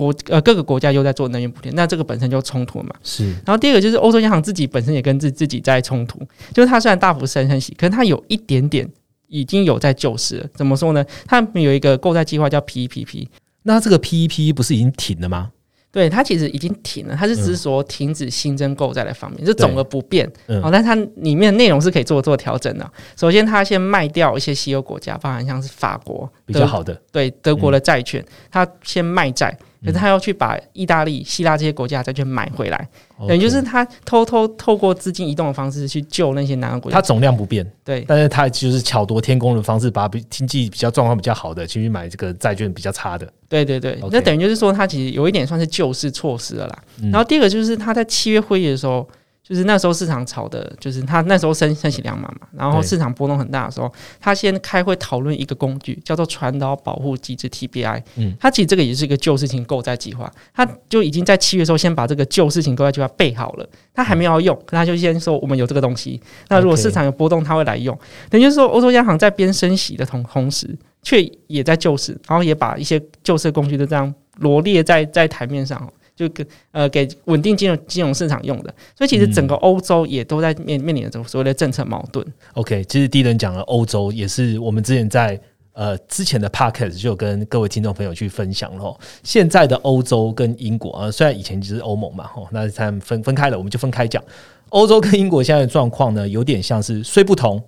[0.00, 2.94] 国呃各个国家又在做能源补贴，那这个本身就冲突嘛。
[3.02, 3.30] 是。
[3.44, 6.18] 然后第二个就是欧洲央行自己本身也跟自自己在冲突，
[6.52, 8.88] 就是它虽然大幅升升息，可是它有一点点
[9.28, 10.46] 已经有在救市了。
[10.54, 11.04] 怎么说呢？
[11.26, 13.26] 它有一个购债计划叫 PEPP，
[13.64, 15.50] 那这个 PEP 不是已经停了吗？
[15.92, 20.24] 对，它其实已经停了，它是只是说停止新增购债的方面，就总额不变。
[20.46, 22.88] 哦，但它里面内容是可以做做调整的。
[23.16, 29.58] 首先，它先卖掉一些西欧国家，包含像是法国比较好的，对德国的债券，它先卖债。
[29.82, 32.88] 可是他要去把意大利、希腊这些国家债券买回来，
[33.26, 36.96] 等于就是他偷偷透过资金移动的方式去救那些南欧国家。
[36.96, 43.26] 它总量不变，对，但是他就是巧夺天工的方式，把比经济比较状况比较好的去买这个债券比较差的。
[43.48, 46.78] 对对对，那等于就是说，他其实有一点算是救市措施了啦。
[47.10, 49.08] 然后第二个就是他在七月会议的时候。
[49.50, 58.00] 就是那时候市场炒的，就是他那时候升升息两码嘛，然后市场波动很大的时候，他先开会讨论一个工具，叫做传导保护机制 TBI。
[58.14, 67.98] 嗯，他其实这个也是一个旧事情购债计划，他就已经在七月时候先把这个旧事情购债计划备好了，他还没有要用，他就先说我们有这个东西，那如果市场有波动，他会来用。
[68.28, 75.92] 等于说，欧洲央行在边升息的同同时，却也在救市，然后也把一些救市工具都这样罗列在在台面上。
[76.20, 82.26] 就给呃给稳定金融金融市场用的，所以其实整个欧洲也都在面面临着所谓的政策矛盾。
[82.52, 85.40] OK，其实第一轮讲了欧洲，也是我们之前在
[85.72, 88.94] 呃之前的 Podcast 就跟各位听众朋友去分享了。
[89.22, 94.22] 现在的欧洲跟英国啊，虽然以前就是欧盟嘛，吼，那他们分分开了，我们就分开讲。
[94.68, 97.62] 欧洲跟英国现在的状况呢，有点像是虽不同，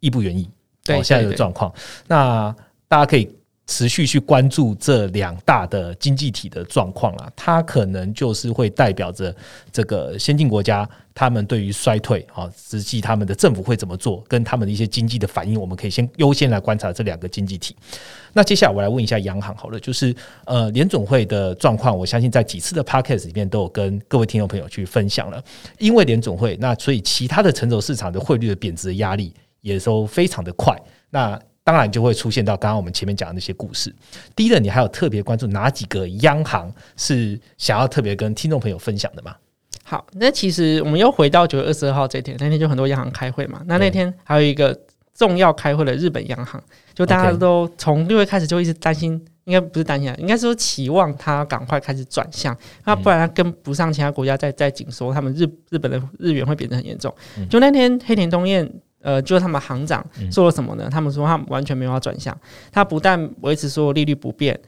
[0.00, 0.46] 亦不远矣。
[0.84, 1.72] 对，现在的状况，
[2.06, 2.54] 那
[2.86, 3.26] 大家可以。
[3.66, 9.34] 持续去关注这两大的经济体的状况啊，它可能就是会代表着
[9.72, 17.74] 这个先进国家他们对于衰退啊，实际他们的政府会怎么做，跟他们的一些经济的反应，我们可以先优先来观察这两个经济体。
[18.32, 25.42] 那接下来我来问一下央行好了，就是呃联总会的状况，我相信在几次的 podcast 里面都有跟各位听众朋友去分享了。
[25.78, 30.76] 因为联总会，那所以其他的成熟市场的汇率的贬值的压力也都非常的快。
[31.10, 33.92] 那当然就会出现到刚刚我们前面讲的那些故事。
[34.36, 39.34] 第一个，你还有特别关注哪几个央行是想要特别跟听众朋友分享的吗？
[39.82, 43.62] 好，那其实我们又回到九月二十二号这天，那天就很多央行开会嘛。
[43.64, 44.78] 那那天还有一个
[45.14, 49.12] 重要开会的日本央行，就大家都从六月开始就一直担心，
[49.44, 57.14] 应该不是担心啊，应该说期望它赶快开始转向，那不然它跟不上其他国家在在紧缩，他们日日本的日元会贬得很严重。
[57.48, 58.70] 就那天黑田东彦。
[59.04, 60.88] 呃，就是他们行长说了什么呢？
[60.90, 62.36] 他们说他完全没有法转向，
[62.72, 64.58] 他不但维持所有利率不变。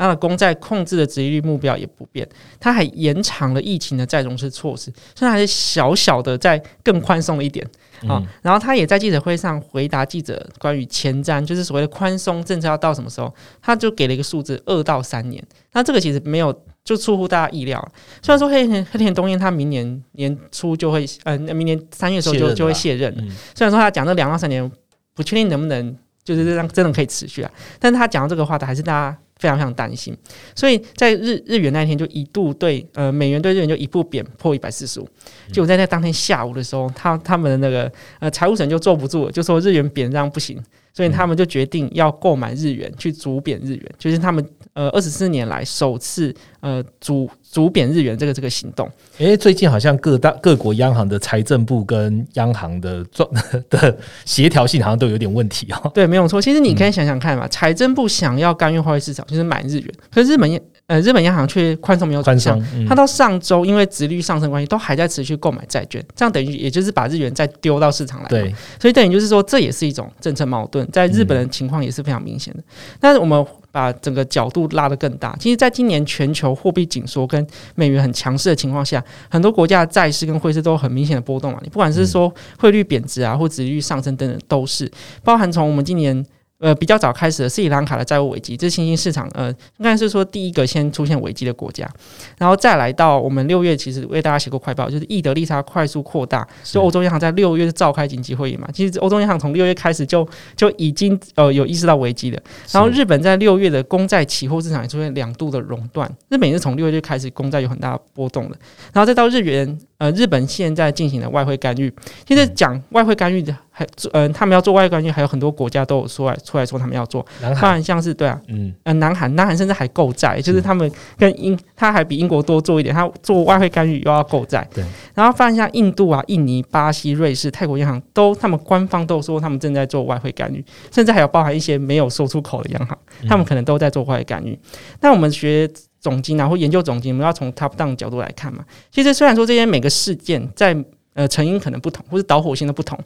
[0.00, 2.24] 他的公债控制的殖利率目标也不变，
[2.60, 7.66] 他还延长了疫情的再融资措施，虽然还是小小的在更宽松了一点
[8.06, 8.22] 啊。
[8.40, 15.44] 然后他也在记者会上回答记者关于前瞻，就是所谓的宽松政策要到什么时候，他就给了一个数字二到三年。
[15.72, 16.56] 那这个其实没有
[16.88, 17.92] 就出乎大家意料。
[18.22, 23.22] 虽然说黑田黑田东彦他明年年初就会，呃，明年三月的时候就就会卸任了。
[23.54, 24.70] 虽然说他讲这两到三年
[25.14, 29.18] 不确定能不能就是让真的可以持续啊，但是他讲到这个话的还是大家。
[29.38, 30.12] 非常非常担心，
[30.52, 35.08] 所以在日日元那一天就一度对呃美元对日元就一步贬破一百四十五，
[35.52, 40.60] 就在那当天下午的时候，他他们的那个呃财务省就坐不住了，就说日元贬这样不行，
[40.98, 48.90] 所以他们就决定要购买日元去逐贬日元，就是他们呃二十四年来首次呃逐逐贬日元这个这个行动。
[49.18, 53.30] 诶，最近好像各大各国央行的财政部跟央行的状
[53.70, 55.88] 的协调性好像都有点问题哦。
[55.94, 56.42] 对，没有错。
[56.42, 59.24] 其实你可以想想看嘛，财政部想要干预货币市场。
[59.28, 60.50] 就是买日元，可是日本
[60.88, 72.62] 呃日本央行却宽松没有转向，它到上周因为殖率上升关系，都还在持续购买债券，这样等于也就是把日元再丢到市场来，对，所以等于就是说这也是一种政策矛盾，在日本的情况也是非常明显的。
[72.98, 81.60] 但是我们把整个角度拉得更大，其实，在今年全球货币紧缩跟美元很强势的情况下，很多国家的债市跟汇市都有很明显的波动啊。
[81.62, 84.90] 你不管是说汇率贬值啊，或殖率上升等等，都是
[85.22, 86.24] 包含从我们今年。
[86.58, 91.88] 呃，比较早开始的斯里兰卡的债务危机，这是新兴市场呃，应该是说第一个先出现危机的国家，
[92.36, 102.42] 然后再来到我们六月，其实为大家写过快报，就是易德利差快速扩大，就欧洲央行在六月召开紧急会议嘛，其实欧洲央行从六月开始就就已经呃有意识到危机了，
[102.72, 108.56] 然后日本在六月的公债期货市场也出现两度的熔断，日本也是从六月就开始公债有很大波动了，
[108.92, 109.78] 然后再到日元。
[109.98, 111.92] 呃，日本现在进行了外汇干预，
[112.24, 117.26] 现在讲外汇干预的还，嗯，他们要做外汇干预，还有很多国家都有出来出来说他们要做。
[117.60, 124.64] 当然像是对啊，嗯，呃，南韩，南韩甚至还购债，就是他们跟英，他还比英国多做一点，他做外汇干预又要购债。
[124.72, 124.84] 对，
[125.14, 132.96] 然后发现像印度啊、印尼、巴西、瑞士、泰国央行都，他们官方都说他们正在做外汇干预，甚至还有包含一些没有说出口的央行，
[133.28, 134.56] 他们可能都在做外汇干预。
[135.00, 135.68] 那我们学。
[136.00, 138.64] 总金啊，或研究总金，我们要从 top down 角度来看嘛。
[138.90, 140.76] 其实虽然说这些每个事件在
[141.14, 142.98] 呃成因可能不同，或是导火线的不同，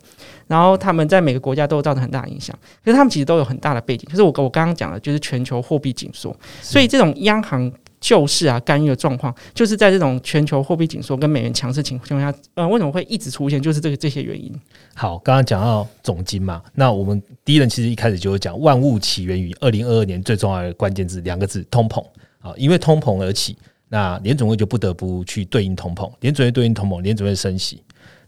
[0.46, 4.06] 然后他们在每个国家都造成很大的影响，可是他们其实都有很大的背景。
[4.10, 13.62] 就是我我刚刚讲的，就是全球货币紧缩，所以这种央行救市啊干预的状况，就是在这种全球货币紧缩跟美元强势情况下，呃，为什么会一直出现？
[13.62, 14.52] 就是这个这些原因。
[14.94, 22.04] 好，刚刚讲到总金嘛，那我们第一轮其实一开始就有讲，万物起源于二零二二年最重要的关键字两个字：通膨。
[22.42, 23.56] 啊，因为通膨而起，
[23.88, 27.82] 那联总会就不得不去对应通膨，联总会对应通膨，联总会升息，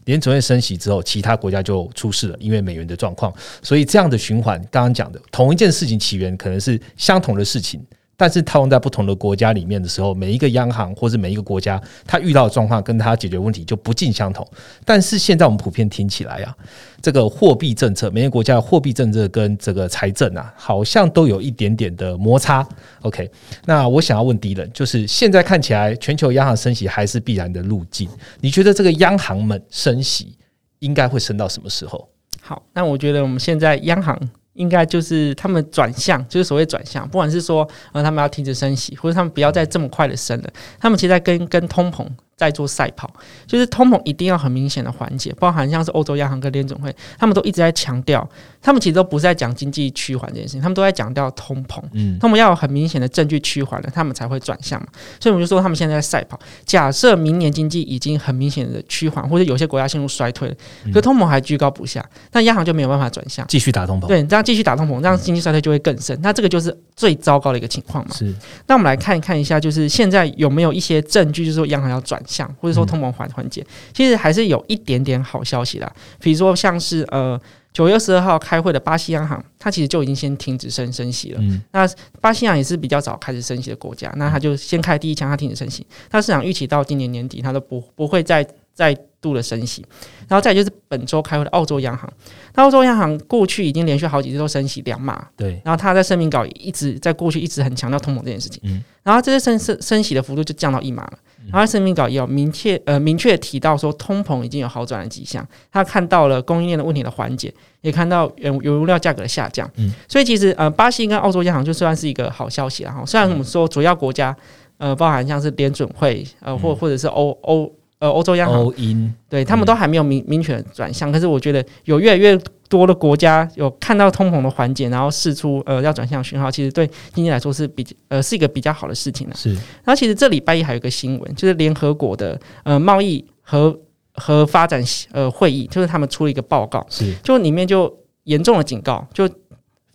[0.05, 7.83] 联准会升息之后，其他国家就出事了，因为美元的状况，所以这样的循环，刚刚讲的同一件事情起源可能是相同的事情。
[8.17, 14.47] 但是套用在不同的国家里面的时候，每一个央行或者每一个国家，它遇到的状况跟它解决问题就不尽相同。
[14.85, 16.55] 但是现在我们普遍听起来啊，
[17.01, 22.65] 这个货币政策，每个国家的货币政策跟这个财政啊，好像都有一点点的摩擦。
[23.01, 23.29] OK，
[23.65, 28.09] 那我想要问敌人，就是现在看起来全球央行升息还是必然的路径？
[28.39, 30.37] 你觉得这个央行们升息
[30.79, 32.07] 应该会升到什么时候？
[32.41, 34.17] 好，那我觉得我们现在央行。
[34.55, 42.05] 应该就是他们转向，就是所谓转向，不管是说呃他们要停止升息，或者他们不要再这么快的升了，他们其实在跟跟通膨。
[42.37, 43.09] 在做赛跑，
[43.47, 48.27] 就是通膨一定要很明显的缓解，包含像是欧洲央行跟联总会，他们都一直在强调，
[48.61, 54.87] 他们其实都不是在讲经济趋缓这件事情，他们都在讲到通膨，嗯，他们要有很明显的证据趋缓了，他们才会转向嘛。
[55.19, 56.37] 所以我们就说他们现在在赛跑。
[56.65, 60.55] 假设明年经济已经很明显的趋缓，或者有些国家陷入衰退了，
[60.93, 64.07] 可通膨还居高不下，那央行就没有办法转向，继续打通膨。
[64.07, 66.19] 对，这样继续打通膨，这样经济衰退就会更深。
[66.21, 68.13] 那这个就是最糟糕的一个情况嘛。
[68.13, 68.33] 是。
[68.67, 73.05] 那我们来看一看一下，就是现在有没有一些证据，就是说央行要转向，或者说通膨。
[73.15, 75.89] 缓缓解，其实还是有一点点好消息啦。
[76.19, 77.39] 比如说，像是呃
[77.71, 81.41] 九月二十二号开会的巴西央行，它其实就已经先停止升升息了。
[81.71, 81.87] 那
[82.19, 85.87] 巴西央行也是比较早开始升息的国家，那它就先开第一枪，它停止升息。
[86.09, 88.93] 它市场预期到今年年底，它都不不会再再
[89.29, 89.85] 度的升息。
[90.27, 92.11] 然后再就是本周开会的澳洲央行，
[92.55, 95.61] 那澳洲央行过去已经连续好几次都升息两码，对。
[95.63, 98.83] 然后他在声明稿一直在过去一直很强调通膨这件事情，嗯。
[99.03, 101.19] 然后这次升升升息的幅度就降到一码了。
[101.51, 109.69] 然后声明稿也有明确呃明确提到说通膨已经有好转的迹象，他看到了供应链的问题的缓解，也看到原原料价格的下降。
[109.75, 113.05] 嗯，所以其实呃巴西跟澳洲央行就算是一个好消息了哈。
[113.05, 114.35] 虽然我们说主要国家
[114.79, 122.37] 呃包含像是联准会呃或或者是欧欧呃欧洲央行，对他们都还没有明明确转向，可是我觉得有越来越
[122.67, 129.35] 多的国家有看到通膨的缓解，然后试出呃要转向讯号，其实对经济来说是比呃是一个比较好的事情了。
[129.35, 133.77] 是，然后其实这礼拜一还有一个新闻，就是联合国的呃贸易和
[134.13, 137.93] 和发展呃会议，就是他们出了一个报告，是，就里面就
[138.23, 139.29] 严重的警告，就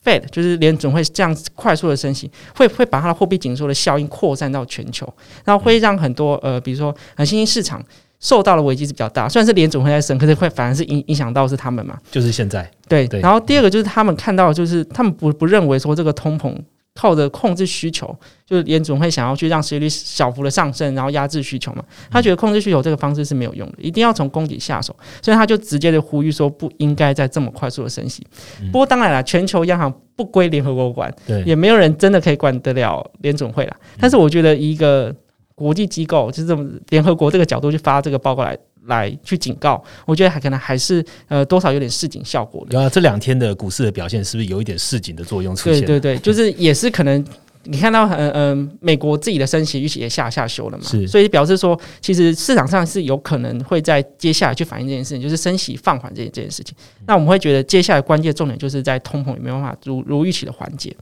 [0.05, 5.07] Fed 就是联准会这样快速的升息，会会把它的货币紧缩的效应扩散到全球，
[5.45, 7.85] 然后会让很多呃比如说呃新兴市场。
[8.23, 11.99] 受到的危机是比较大，虽然是联总会在升，可是会反而是影影响到是他们嘛？
[12.11, 12.71] 就是现在，
[13.09, 13.09] 对。
[13.19, 16.55] 然后第二个就是他们看到，就是他们不不认为说这个通膨
[17.01, 21.83] 靠着控制需求，就是联总会想要去让失业率小幅的上升，然后压制需求嘛？
[22.11, 28.27] 他觉得控制需求这个方式是没有用的，一定要从供给下手，所以他就直接的呼吁说不应该再这么快速的升息。
[28.71, 33.75] 不过当然了，全球央行不归联合国管，对，也没有人真的可以管得了联总会了。
[33.99, 35.15] 但是我觉得一个。
[35.53, 38.57] 国际机构就是这么联合国这个角度去发这个报告来
[38.87, 42.75] 来去警告，我觉得还可能还是呃多少有点市井效果的。
[42.75, 45.81] 然后这两天的股市的表现是不是有一点市井的作用出现？
[45.81, 47.25] 对对对，就是也是可能
[47.65, 56.75] 你看到嗯嗯美国自己的升息预期也下下修了嘛，是，所以表示说其实市场上是有可能会在接下来去反映这件事情，就是升息放缓这这件事情。
[57.07, 60.97] 那我们会觉得接下来关键重点就是在通膨有没有办法如如预期的缓解。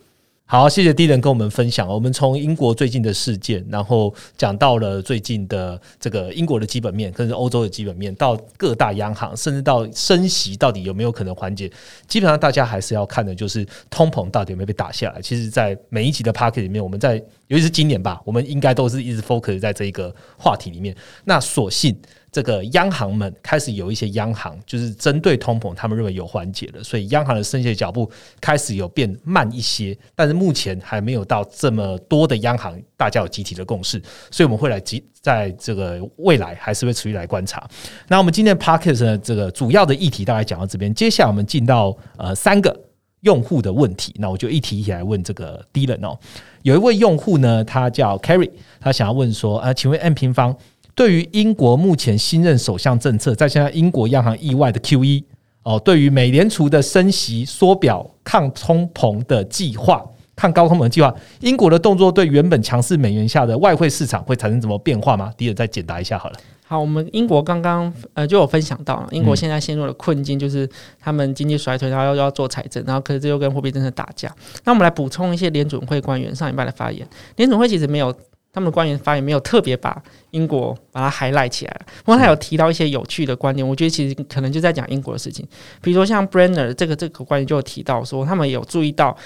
[0.50, 1.86] 好，谢谢 D 人跟我们分享。
[1.86, 11.70] 我们从英国最近的事件，然后讲到了最近的这个英国的基本面，甚至欧洲的基本面，到各大央行，甚至到升息到底有没有可能缓解？
[12.06, 15.20] 基本上大家还是要看的就是通膨到底有没有被打下来。
[15.20, 20.96] 其实，在每一集的 Packet 里面，我们在尤其是今年吧，我们应该都是一直 focus 在这一个话题里面。
[21.26, 21.94] 那所幸。
[22.30, 28.10] 这个央行们开始有一些央行就是针对通膨，他们认为有缓解了，所以央行的升息脚步
[28.40, 34.00] 开始有变慢一些，但是目前还没有到这么多的央行大家有集体的共识，
[34.30, 37.66] 所以我们会来集在这个未来还是会持续来观察。
[38.08, 42.78] 那我们今天 p a r k e s 的这个主要的议题大概讲到这边，接下来我们进到呃三个
[43.22, 46.16] 用户的问题，那我就一题一题来问这个 D 人哦。
[46.62, 48.50] 有一位用户呢，他叫 Carry，
[48.80, 50.54] 他想要问说啊，请问 M 平方？
[50.98, 55.22] 对于英国目前新任首相政策，在现在英国央行意外的 QE
[55.62, 65.32] 哦，对于美联储的升息缩表抗通膨的计划、抗高通膨计划，英国的动作对原本强势美元下的外汇市场会产生什么变化吗？
[65.36, 66.36] 迪尔，再解答一下好了。
[66.66, 70.68] 好，我们英国刚刚呃就有分享到，英国现在陷入了困境，就是
[70.98, 74.34] 他们经济衰退，然后又要做财政，然后可是这又跟货币政策打架。
[74.64, 78.12] 那我们来补充一些联准会官员上一拜的发言，联准会其实没有。
[78.52, 85.46] 他们的官员发言没有特别把英国把它 highlight 起来不过他有提到一些有趣的观点，我觉得其实可能就在讲英国的事情。
[85.80, 89.16] 比如说像 Brenner 这个这个官员就有提到说，他们有注意到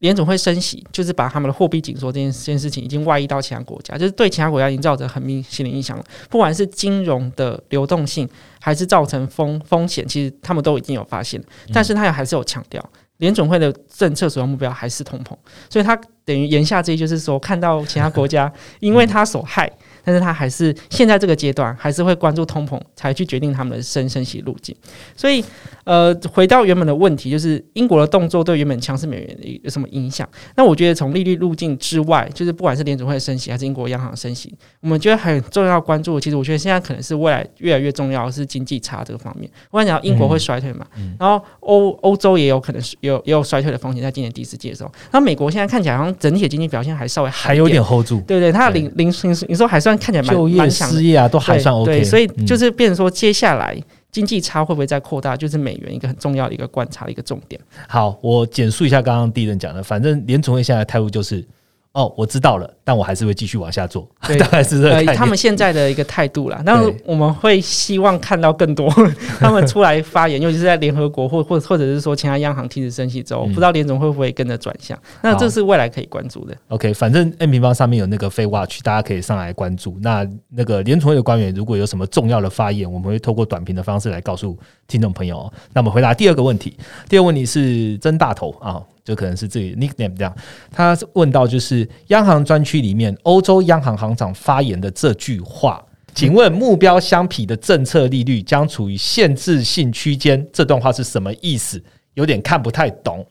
[0.00, 6.04] 联总会升息，就是把他们的货币紧缩这件这件事情已经外溢到其他国家，就是对其他国家营造着很明显的影响了。
[6.28, 8.28] 不管是金融的流动性，
[8.60, 11.40] 还是造成风风险，其实他们都已经有发现。
[11.72, 12.84] 但是他也还是有强调。
[13.22, 15.36] 联总会的政策主要目标还是通膨，
[15.70, 19.70] 所以他等于言下之意就是说，看到其他国家 因为他所害。
[20.04, 24.74] 但是他还是现在这个阶段还是会关注通膨，才去决定他们的升升息路径。
[25.16, 25.44] 所以，
[25.84, 30.28] 呃，回到原本的问题，就是英国的动作对原本强势美元有什么影响？
[30.56, 36.20] 那我觉得从利率路径之外，就是不管是联储会升息还是英国央行升息，我们觉得很重要关注。
[36.20, 39.50] 其实我觉得现在可能是未来越来越重要是经济差这个方面。
[39.70, 40.84] 我想讲，英国会衰退嘛？
[41.18, 44.92] 然后欧欧洲也有可能是有也有衰退的风险，在今年第四季的时候。
[45.12, 48.50] 那美国现在看起来好像整体的经济表现还稍微还有点 hold 住，对对？
[48.50, 49.08] 它的零零
[49.48, 49.92] 你说还算。
[50.02, 53.80] 看起来就业失业啊，都还算 OK，对，所以就是变成说，接下来
[54.12, 57.60] 经济差会不会再扩大，就是美元一个很重要的一个观察的一个重点。
[57.88, 61.44] 好，我简述一下刚刚第一人讲的，反正联储会现在态度就是。
[61.92, 66.62] 哦，我知道了，但我还是会继续往下做， 大概是这他们现在的一个态度啦。
[66.64, 68.90] 那我们会希望看到更多
[69.38, 74.98] 他们出来发言，尤其是在联合国或或或者是说其他央行停止升息之后，不知道联总会不会跟着转向？
[75.20, 76.56] 那这是未来可以关注的。
[76.68, 79.98] OK，反正 N 平方上面有那个飞 watch，大家可以上来关注。
[80.00, 85.52] 那那个联总会的官员如果有什么重要的发言，我们会透过短评的方式来告诉听众朋友。
[85.74, 86.74] 那么回答第二个问题，
[87.06, 88.80] 第二个问题是曾大头啊。
[89.04, 90.32] 就可能是自己 nickname 这样，
[90.70, 95.84] 他问到就是央行专区里面欧洲央行行长发言的这句话，
[96.14, 101.82] 请问目标相匹的政策利率将处于限制性区间，这段话是什么意思？
[102.14, 103.26] 有点看不太懂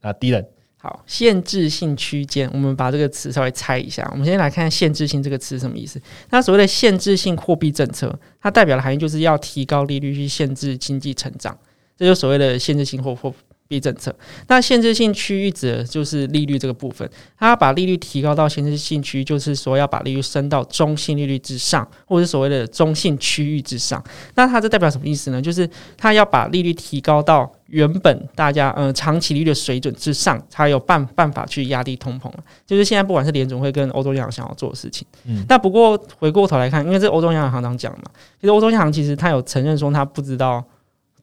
[0.00, 0.12] 啊。
[0.12, 0.46] 第一人，
[0.76, 4.08] 好，限制性区间，我们把这个词稍微猜一下。
[4.12, 6.00] 我们先来看限制性这个词什么意思？
[6.30, 11.58] 那所谓的限制性货币政策，它代表的含义就是要提高利率去限制经济成长，
[11.96, 13.34] 这就所谓的限制性货货。
[13.68, 14.14] 币政策。
[14.48, 17.08] 那限制性区域指的就是利率这个部分，
[17.38, 24.02] 它把利率提高到限制性区，就是说要把利率升到中性利率之上，或者是所谓的中性区域之上。
[24.34, 25.40] 那它这代表什么意思呢？
[25.40, 32.30] 就是它要把利率提高到原本大家呃长期利率的水准之上，才有办办法去压低通膨
[32.66, 35.06] 就是现在不管是联总会跟欧洲央行想要做的事情。
[35.24, 35.44] 嗯。
[35.48, 38.04] 那不过回过头来看，因为这欧洲央行行长讲嘛，
[38.40, 40.64] 其实欧洲央行其实他有承认说他不知道。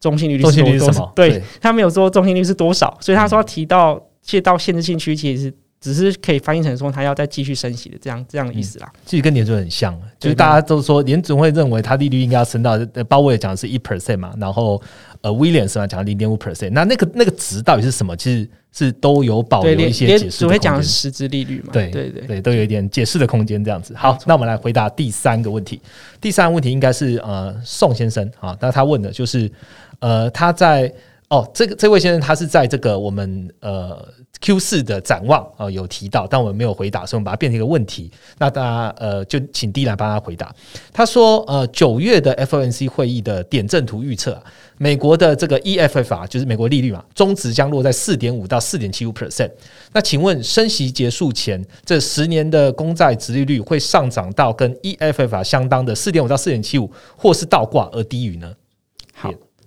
[0.03, 1.09] 中心利率是多少？
[1.15, 8.91] 对他没有说中性率是多少，所以他说提到借到限制性区，其实只是可以翻译成说他要再继续升息的这样这样的意思啦。
[9.05, 12.77] 其实跟联准很像，就是大家都说联准会认为它利率应该要升到，
[13.07, 14.81] 鲍威尔讲的是一 percent 嘛，然后
[15.21, 18.13] 呃威廉斯嘛讲零点五 percent，那那个那个值到底是什么？
[18.17, 20.29] 其实是都有保留一些解释。
[20.29, 21.69] 只会讲实质利率嘛？
[21.71, 23.93] 对对对对，都有一点解释的空间这样子。
[23.95, 25.79] 好，那我们来回答第三个问题。
[26.19, 29.51] 第三个问题应该是呃宋先生啊，那他问的就是。
[29.99, 30.93] 呃，他在
[31.29, 34.07] 哦，这个这位先生他是在这个我们呃
[34.39, 38.11] Q 四的展望啊有提到，但我们没有回答，所以我们把它变成一个问题。
[38.37, 40.53] 那大家呃就请 D 来帮他回答。
[40.91, 44.39] 他说呃九月的 FOMC 会议的点阵图预测，
[44.77, 49.49] 美国的这个 EFF 啊，就是美国利率嘛，中值将落在四点五到四点七五 percent。
[49.91, 58.53] 那请问升息结束前，这十年的公债殖利率会上涨到跟 EFF 相当的四点五到四点七五，或是倒挂而低于呢？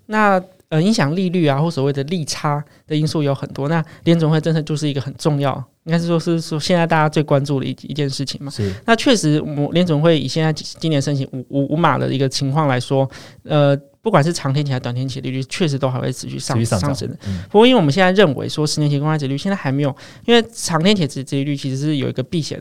[0.06, 0.12] 好。
[0.16, 3.68] 那呃，影响利率啊，或所谓的利差的因素有很多。
[3.68, 5.54] 那联总会政策就是一个很重要，
[5.84, 8.50] 应该是说是说现在大家最关注的一一件事情嘛。
[8.50, 8.74] 是。
[8.84, 13.08] 那确实，我联总会以现在今年申请五五五码的一个情况来说，
[13.44, 17.16] 呃，不管是长天期还是短天期利率，确实都还会持续上上升的。
[17.48, 19.94] 不过，因为我们现在认为说十年期公开利率现在还没有，
[20.24, 22.60] 因为长天期殖殖利率其实是有一个避险。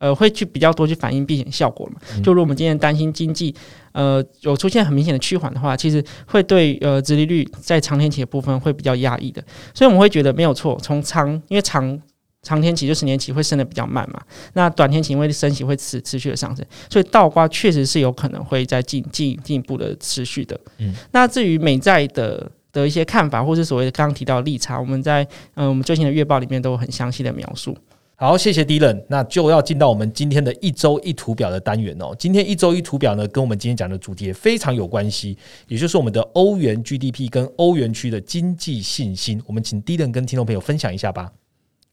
[0.00, 2.00] 呃，会去比较多去反映避险效果嘛？
[2.24, 3.54] 就如果我们今天担心经济，
[3.92, 9.44] 呃，有出现很明显的趋缓的话，其实会对呃，殖利率在长天期的部分会比较压抑的。
[9.74, 12.00] 所以我们会觉得没有错，从长因为长
[12.42, 14.18] 长天期就十年期会升的比较慢嘛，
[14.54, 20.58] 那短天期因为升息会持持续的上升，所以倒挂确实是有可能会在进进进一步的持续的。
[20.78, 25.22] 嗯，那至于美债的的一些看法，或是所谓的刚刚提到的利差，我们在
[25.56, 27.76] 嗯我们最新的月报里面都有很详细的描述。
[28.20, 29.02] 好，谢谢 Dylan。
[29.08, 32.14] 那就要进到我们今天的一周一图表的单元哦。
[32.18, 39.42] 今天一周一图表呢，跟我们今天讲的主题也非常有关系，也就是我们的欧元 GDP 跟欧元区的经济信心。
[39.46, 41.32] 我们请 Dylan 跟听众朋友分享一下吧。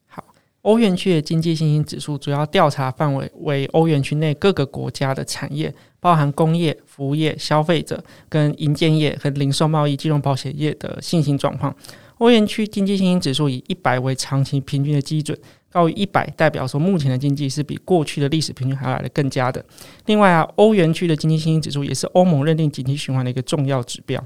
[0.05, 0.21] 好，
[0.63, 11.73] 欧元区的经济信心指数主要调查范围为欧元区内各个国家的产业，包含工业、服务业、消费者跟银建业和零售贸易、金融保险业的信心状况。
[12.17, 15.37] 欧元区经济信心指数以一百为长期平均的基准。
[15.71, 19.63] 高于一百，代表说目前的经济是比过去的历史平均还要来的更加的。
[20.05, 24.23] 另外啊，欧元区的经济信心指数也是欧盟认定经济循环的一个重要指标。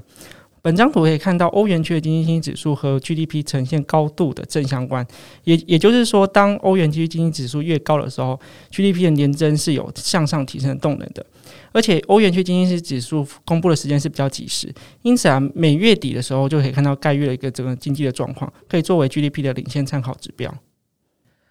[0.64, 5.04] 本张图可以看到，欧元区的经济信心指数和 GDP 呈现高度的正相关，
[5.42, 8.38] 也也就是说，当欧元区经济指数越高的时候
[8.70, 11.26] ，GDP 的年增是有向上提升的动能的。
[11.72, 14.72] 而且，欧元区经济指数公布的时间是比较及时，
[15.02, 20.54] 因此啊，每月底的时候就可以看到该月的一个整个经济的状况，可以作为 GDP 的领先参考指标。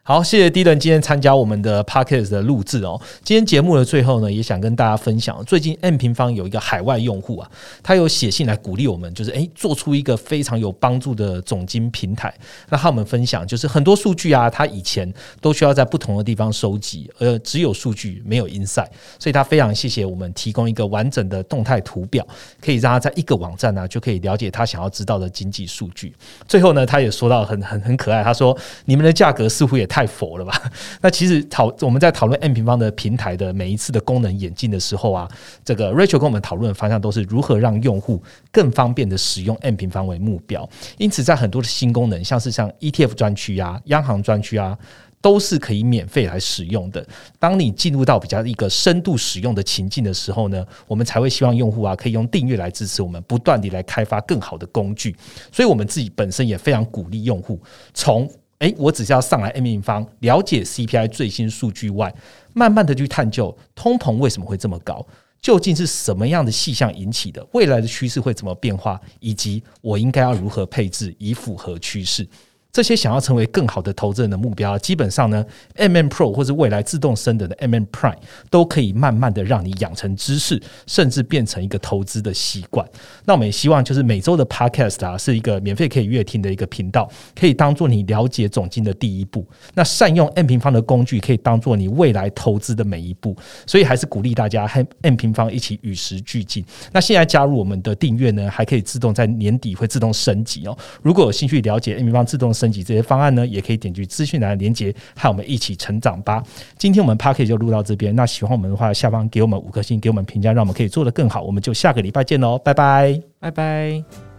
[0.04, 3.00] 好，谢谢 D 人今天参加我们的 Podcast 的录制哦。
[3.24, 7.48] 今天节目的最后呢，也想跟大家分享，最近 M 平方有一个海外用户啊，
[7.84, 12.34] 他有写信来鼓励我们，就是诶做出一个非常有帮助的总金平台。
[12.70, 18.90] 那和我们分享，就是很多数据啊，他以前都需要在不同的地方收集，而只有数据没有 insight，
[19.20, 22.28] 所以他非常谢谢我们提供一个完整的动态图表，
[22.60, 26.12] 可以让他在一个网站呢就可以了解他想要知道的经济数据。
[26.48, 29.88] 最后呢，他也说到很很很可爱，他说你们的价格似乎也。
[29.92, 30.72] 太佛了吧？
[31.02, 35.30] 那其实讨我们在讨论 M 平方的平台的每一次的功能演进的时候啊，
[35.66, 38.24] 这个 Rachel 跟我们讨论的方向都是如何让用户
[38.54, 40.68] 更方便的使用 M 平方为目标。
[40.98, 44.78] 因此，在很多的新功能，像是像 ETF 专区啊、央行专区啊，
[45.20, 47.06] 都是可以免费来使用的。
[47.38, 55.14] 当你进入到比较一个深度使用的情境的时候呢，我们才会希望用户啊可以用订阅来支持我们，不断地来开发更好的工具。
[55.52, 57.60] 所以，我们自己本身也非常鼓励用户
[57.94, 58.30] 从。
[58.62, 62.14] 诶，我只是要上来 M 平方了解 CPI 最新数据外，
[62.54, 65.04] 慢慢的去探究通膨为什么会这么高，
[65.42, 72.28] 究竟是什么样的现象引起的，未来的趋势会怎么变化，以及我应该要如何配置以符合趋势。
[72.72, 75.46] 这些想要成为更好的投资人的目标，基本上呢
[75.76, 78.18] ，M M Pro 或者未来自动升等的 M M Prime
[78.50, 82.88] 都可以慢慢的让你养成知识，甚至变成一个投资的习惯。
[83.26, 89.46] 那我们也希望就是每周的 Podcast 啊，是一个免费可以阅听的一个频道，可以当做你了解总金的第一步。
[89.74, 93.36] 那善用 M 平方的工具，可以当做你未来投资的每一步。
[93.66, 96.64] 所以还是鼓励大家和 M 平方一起与时俱进。
[96.94, 100.78] 那现在加入我们的订阅呢，还可以自动在年底会自动升级哦。
[101.02, 106.44] 如果有兴趣了解 M 平方自动升级这些方案呢，也可以点击资讯栏的连接，和我们一起成长吧。
[106.78, 108.16] 今天我们 p a r k 就录到这边。
[108.16, 111.42] 那喜欢我们的话，下方给我们五颗星，给我们评价，让我们可以做得更好。
[111.42, 114.31] 我们就下个礼拜见喽，拜拜，拜拜。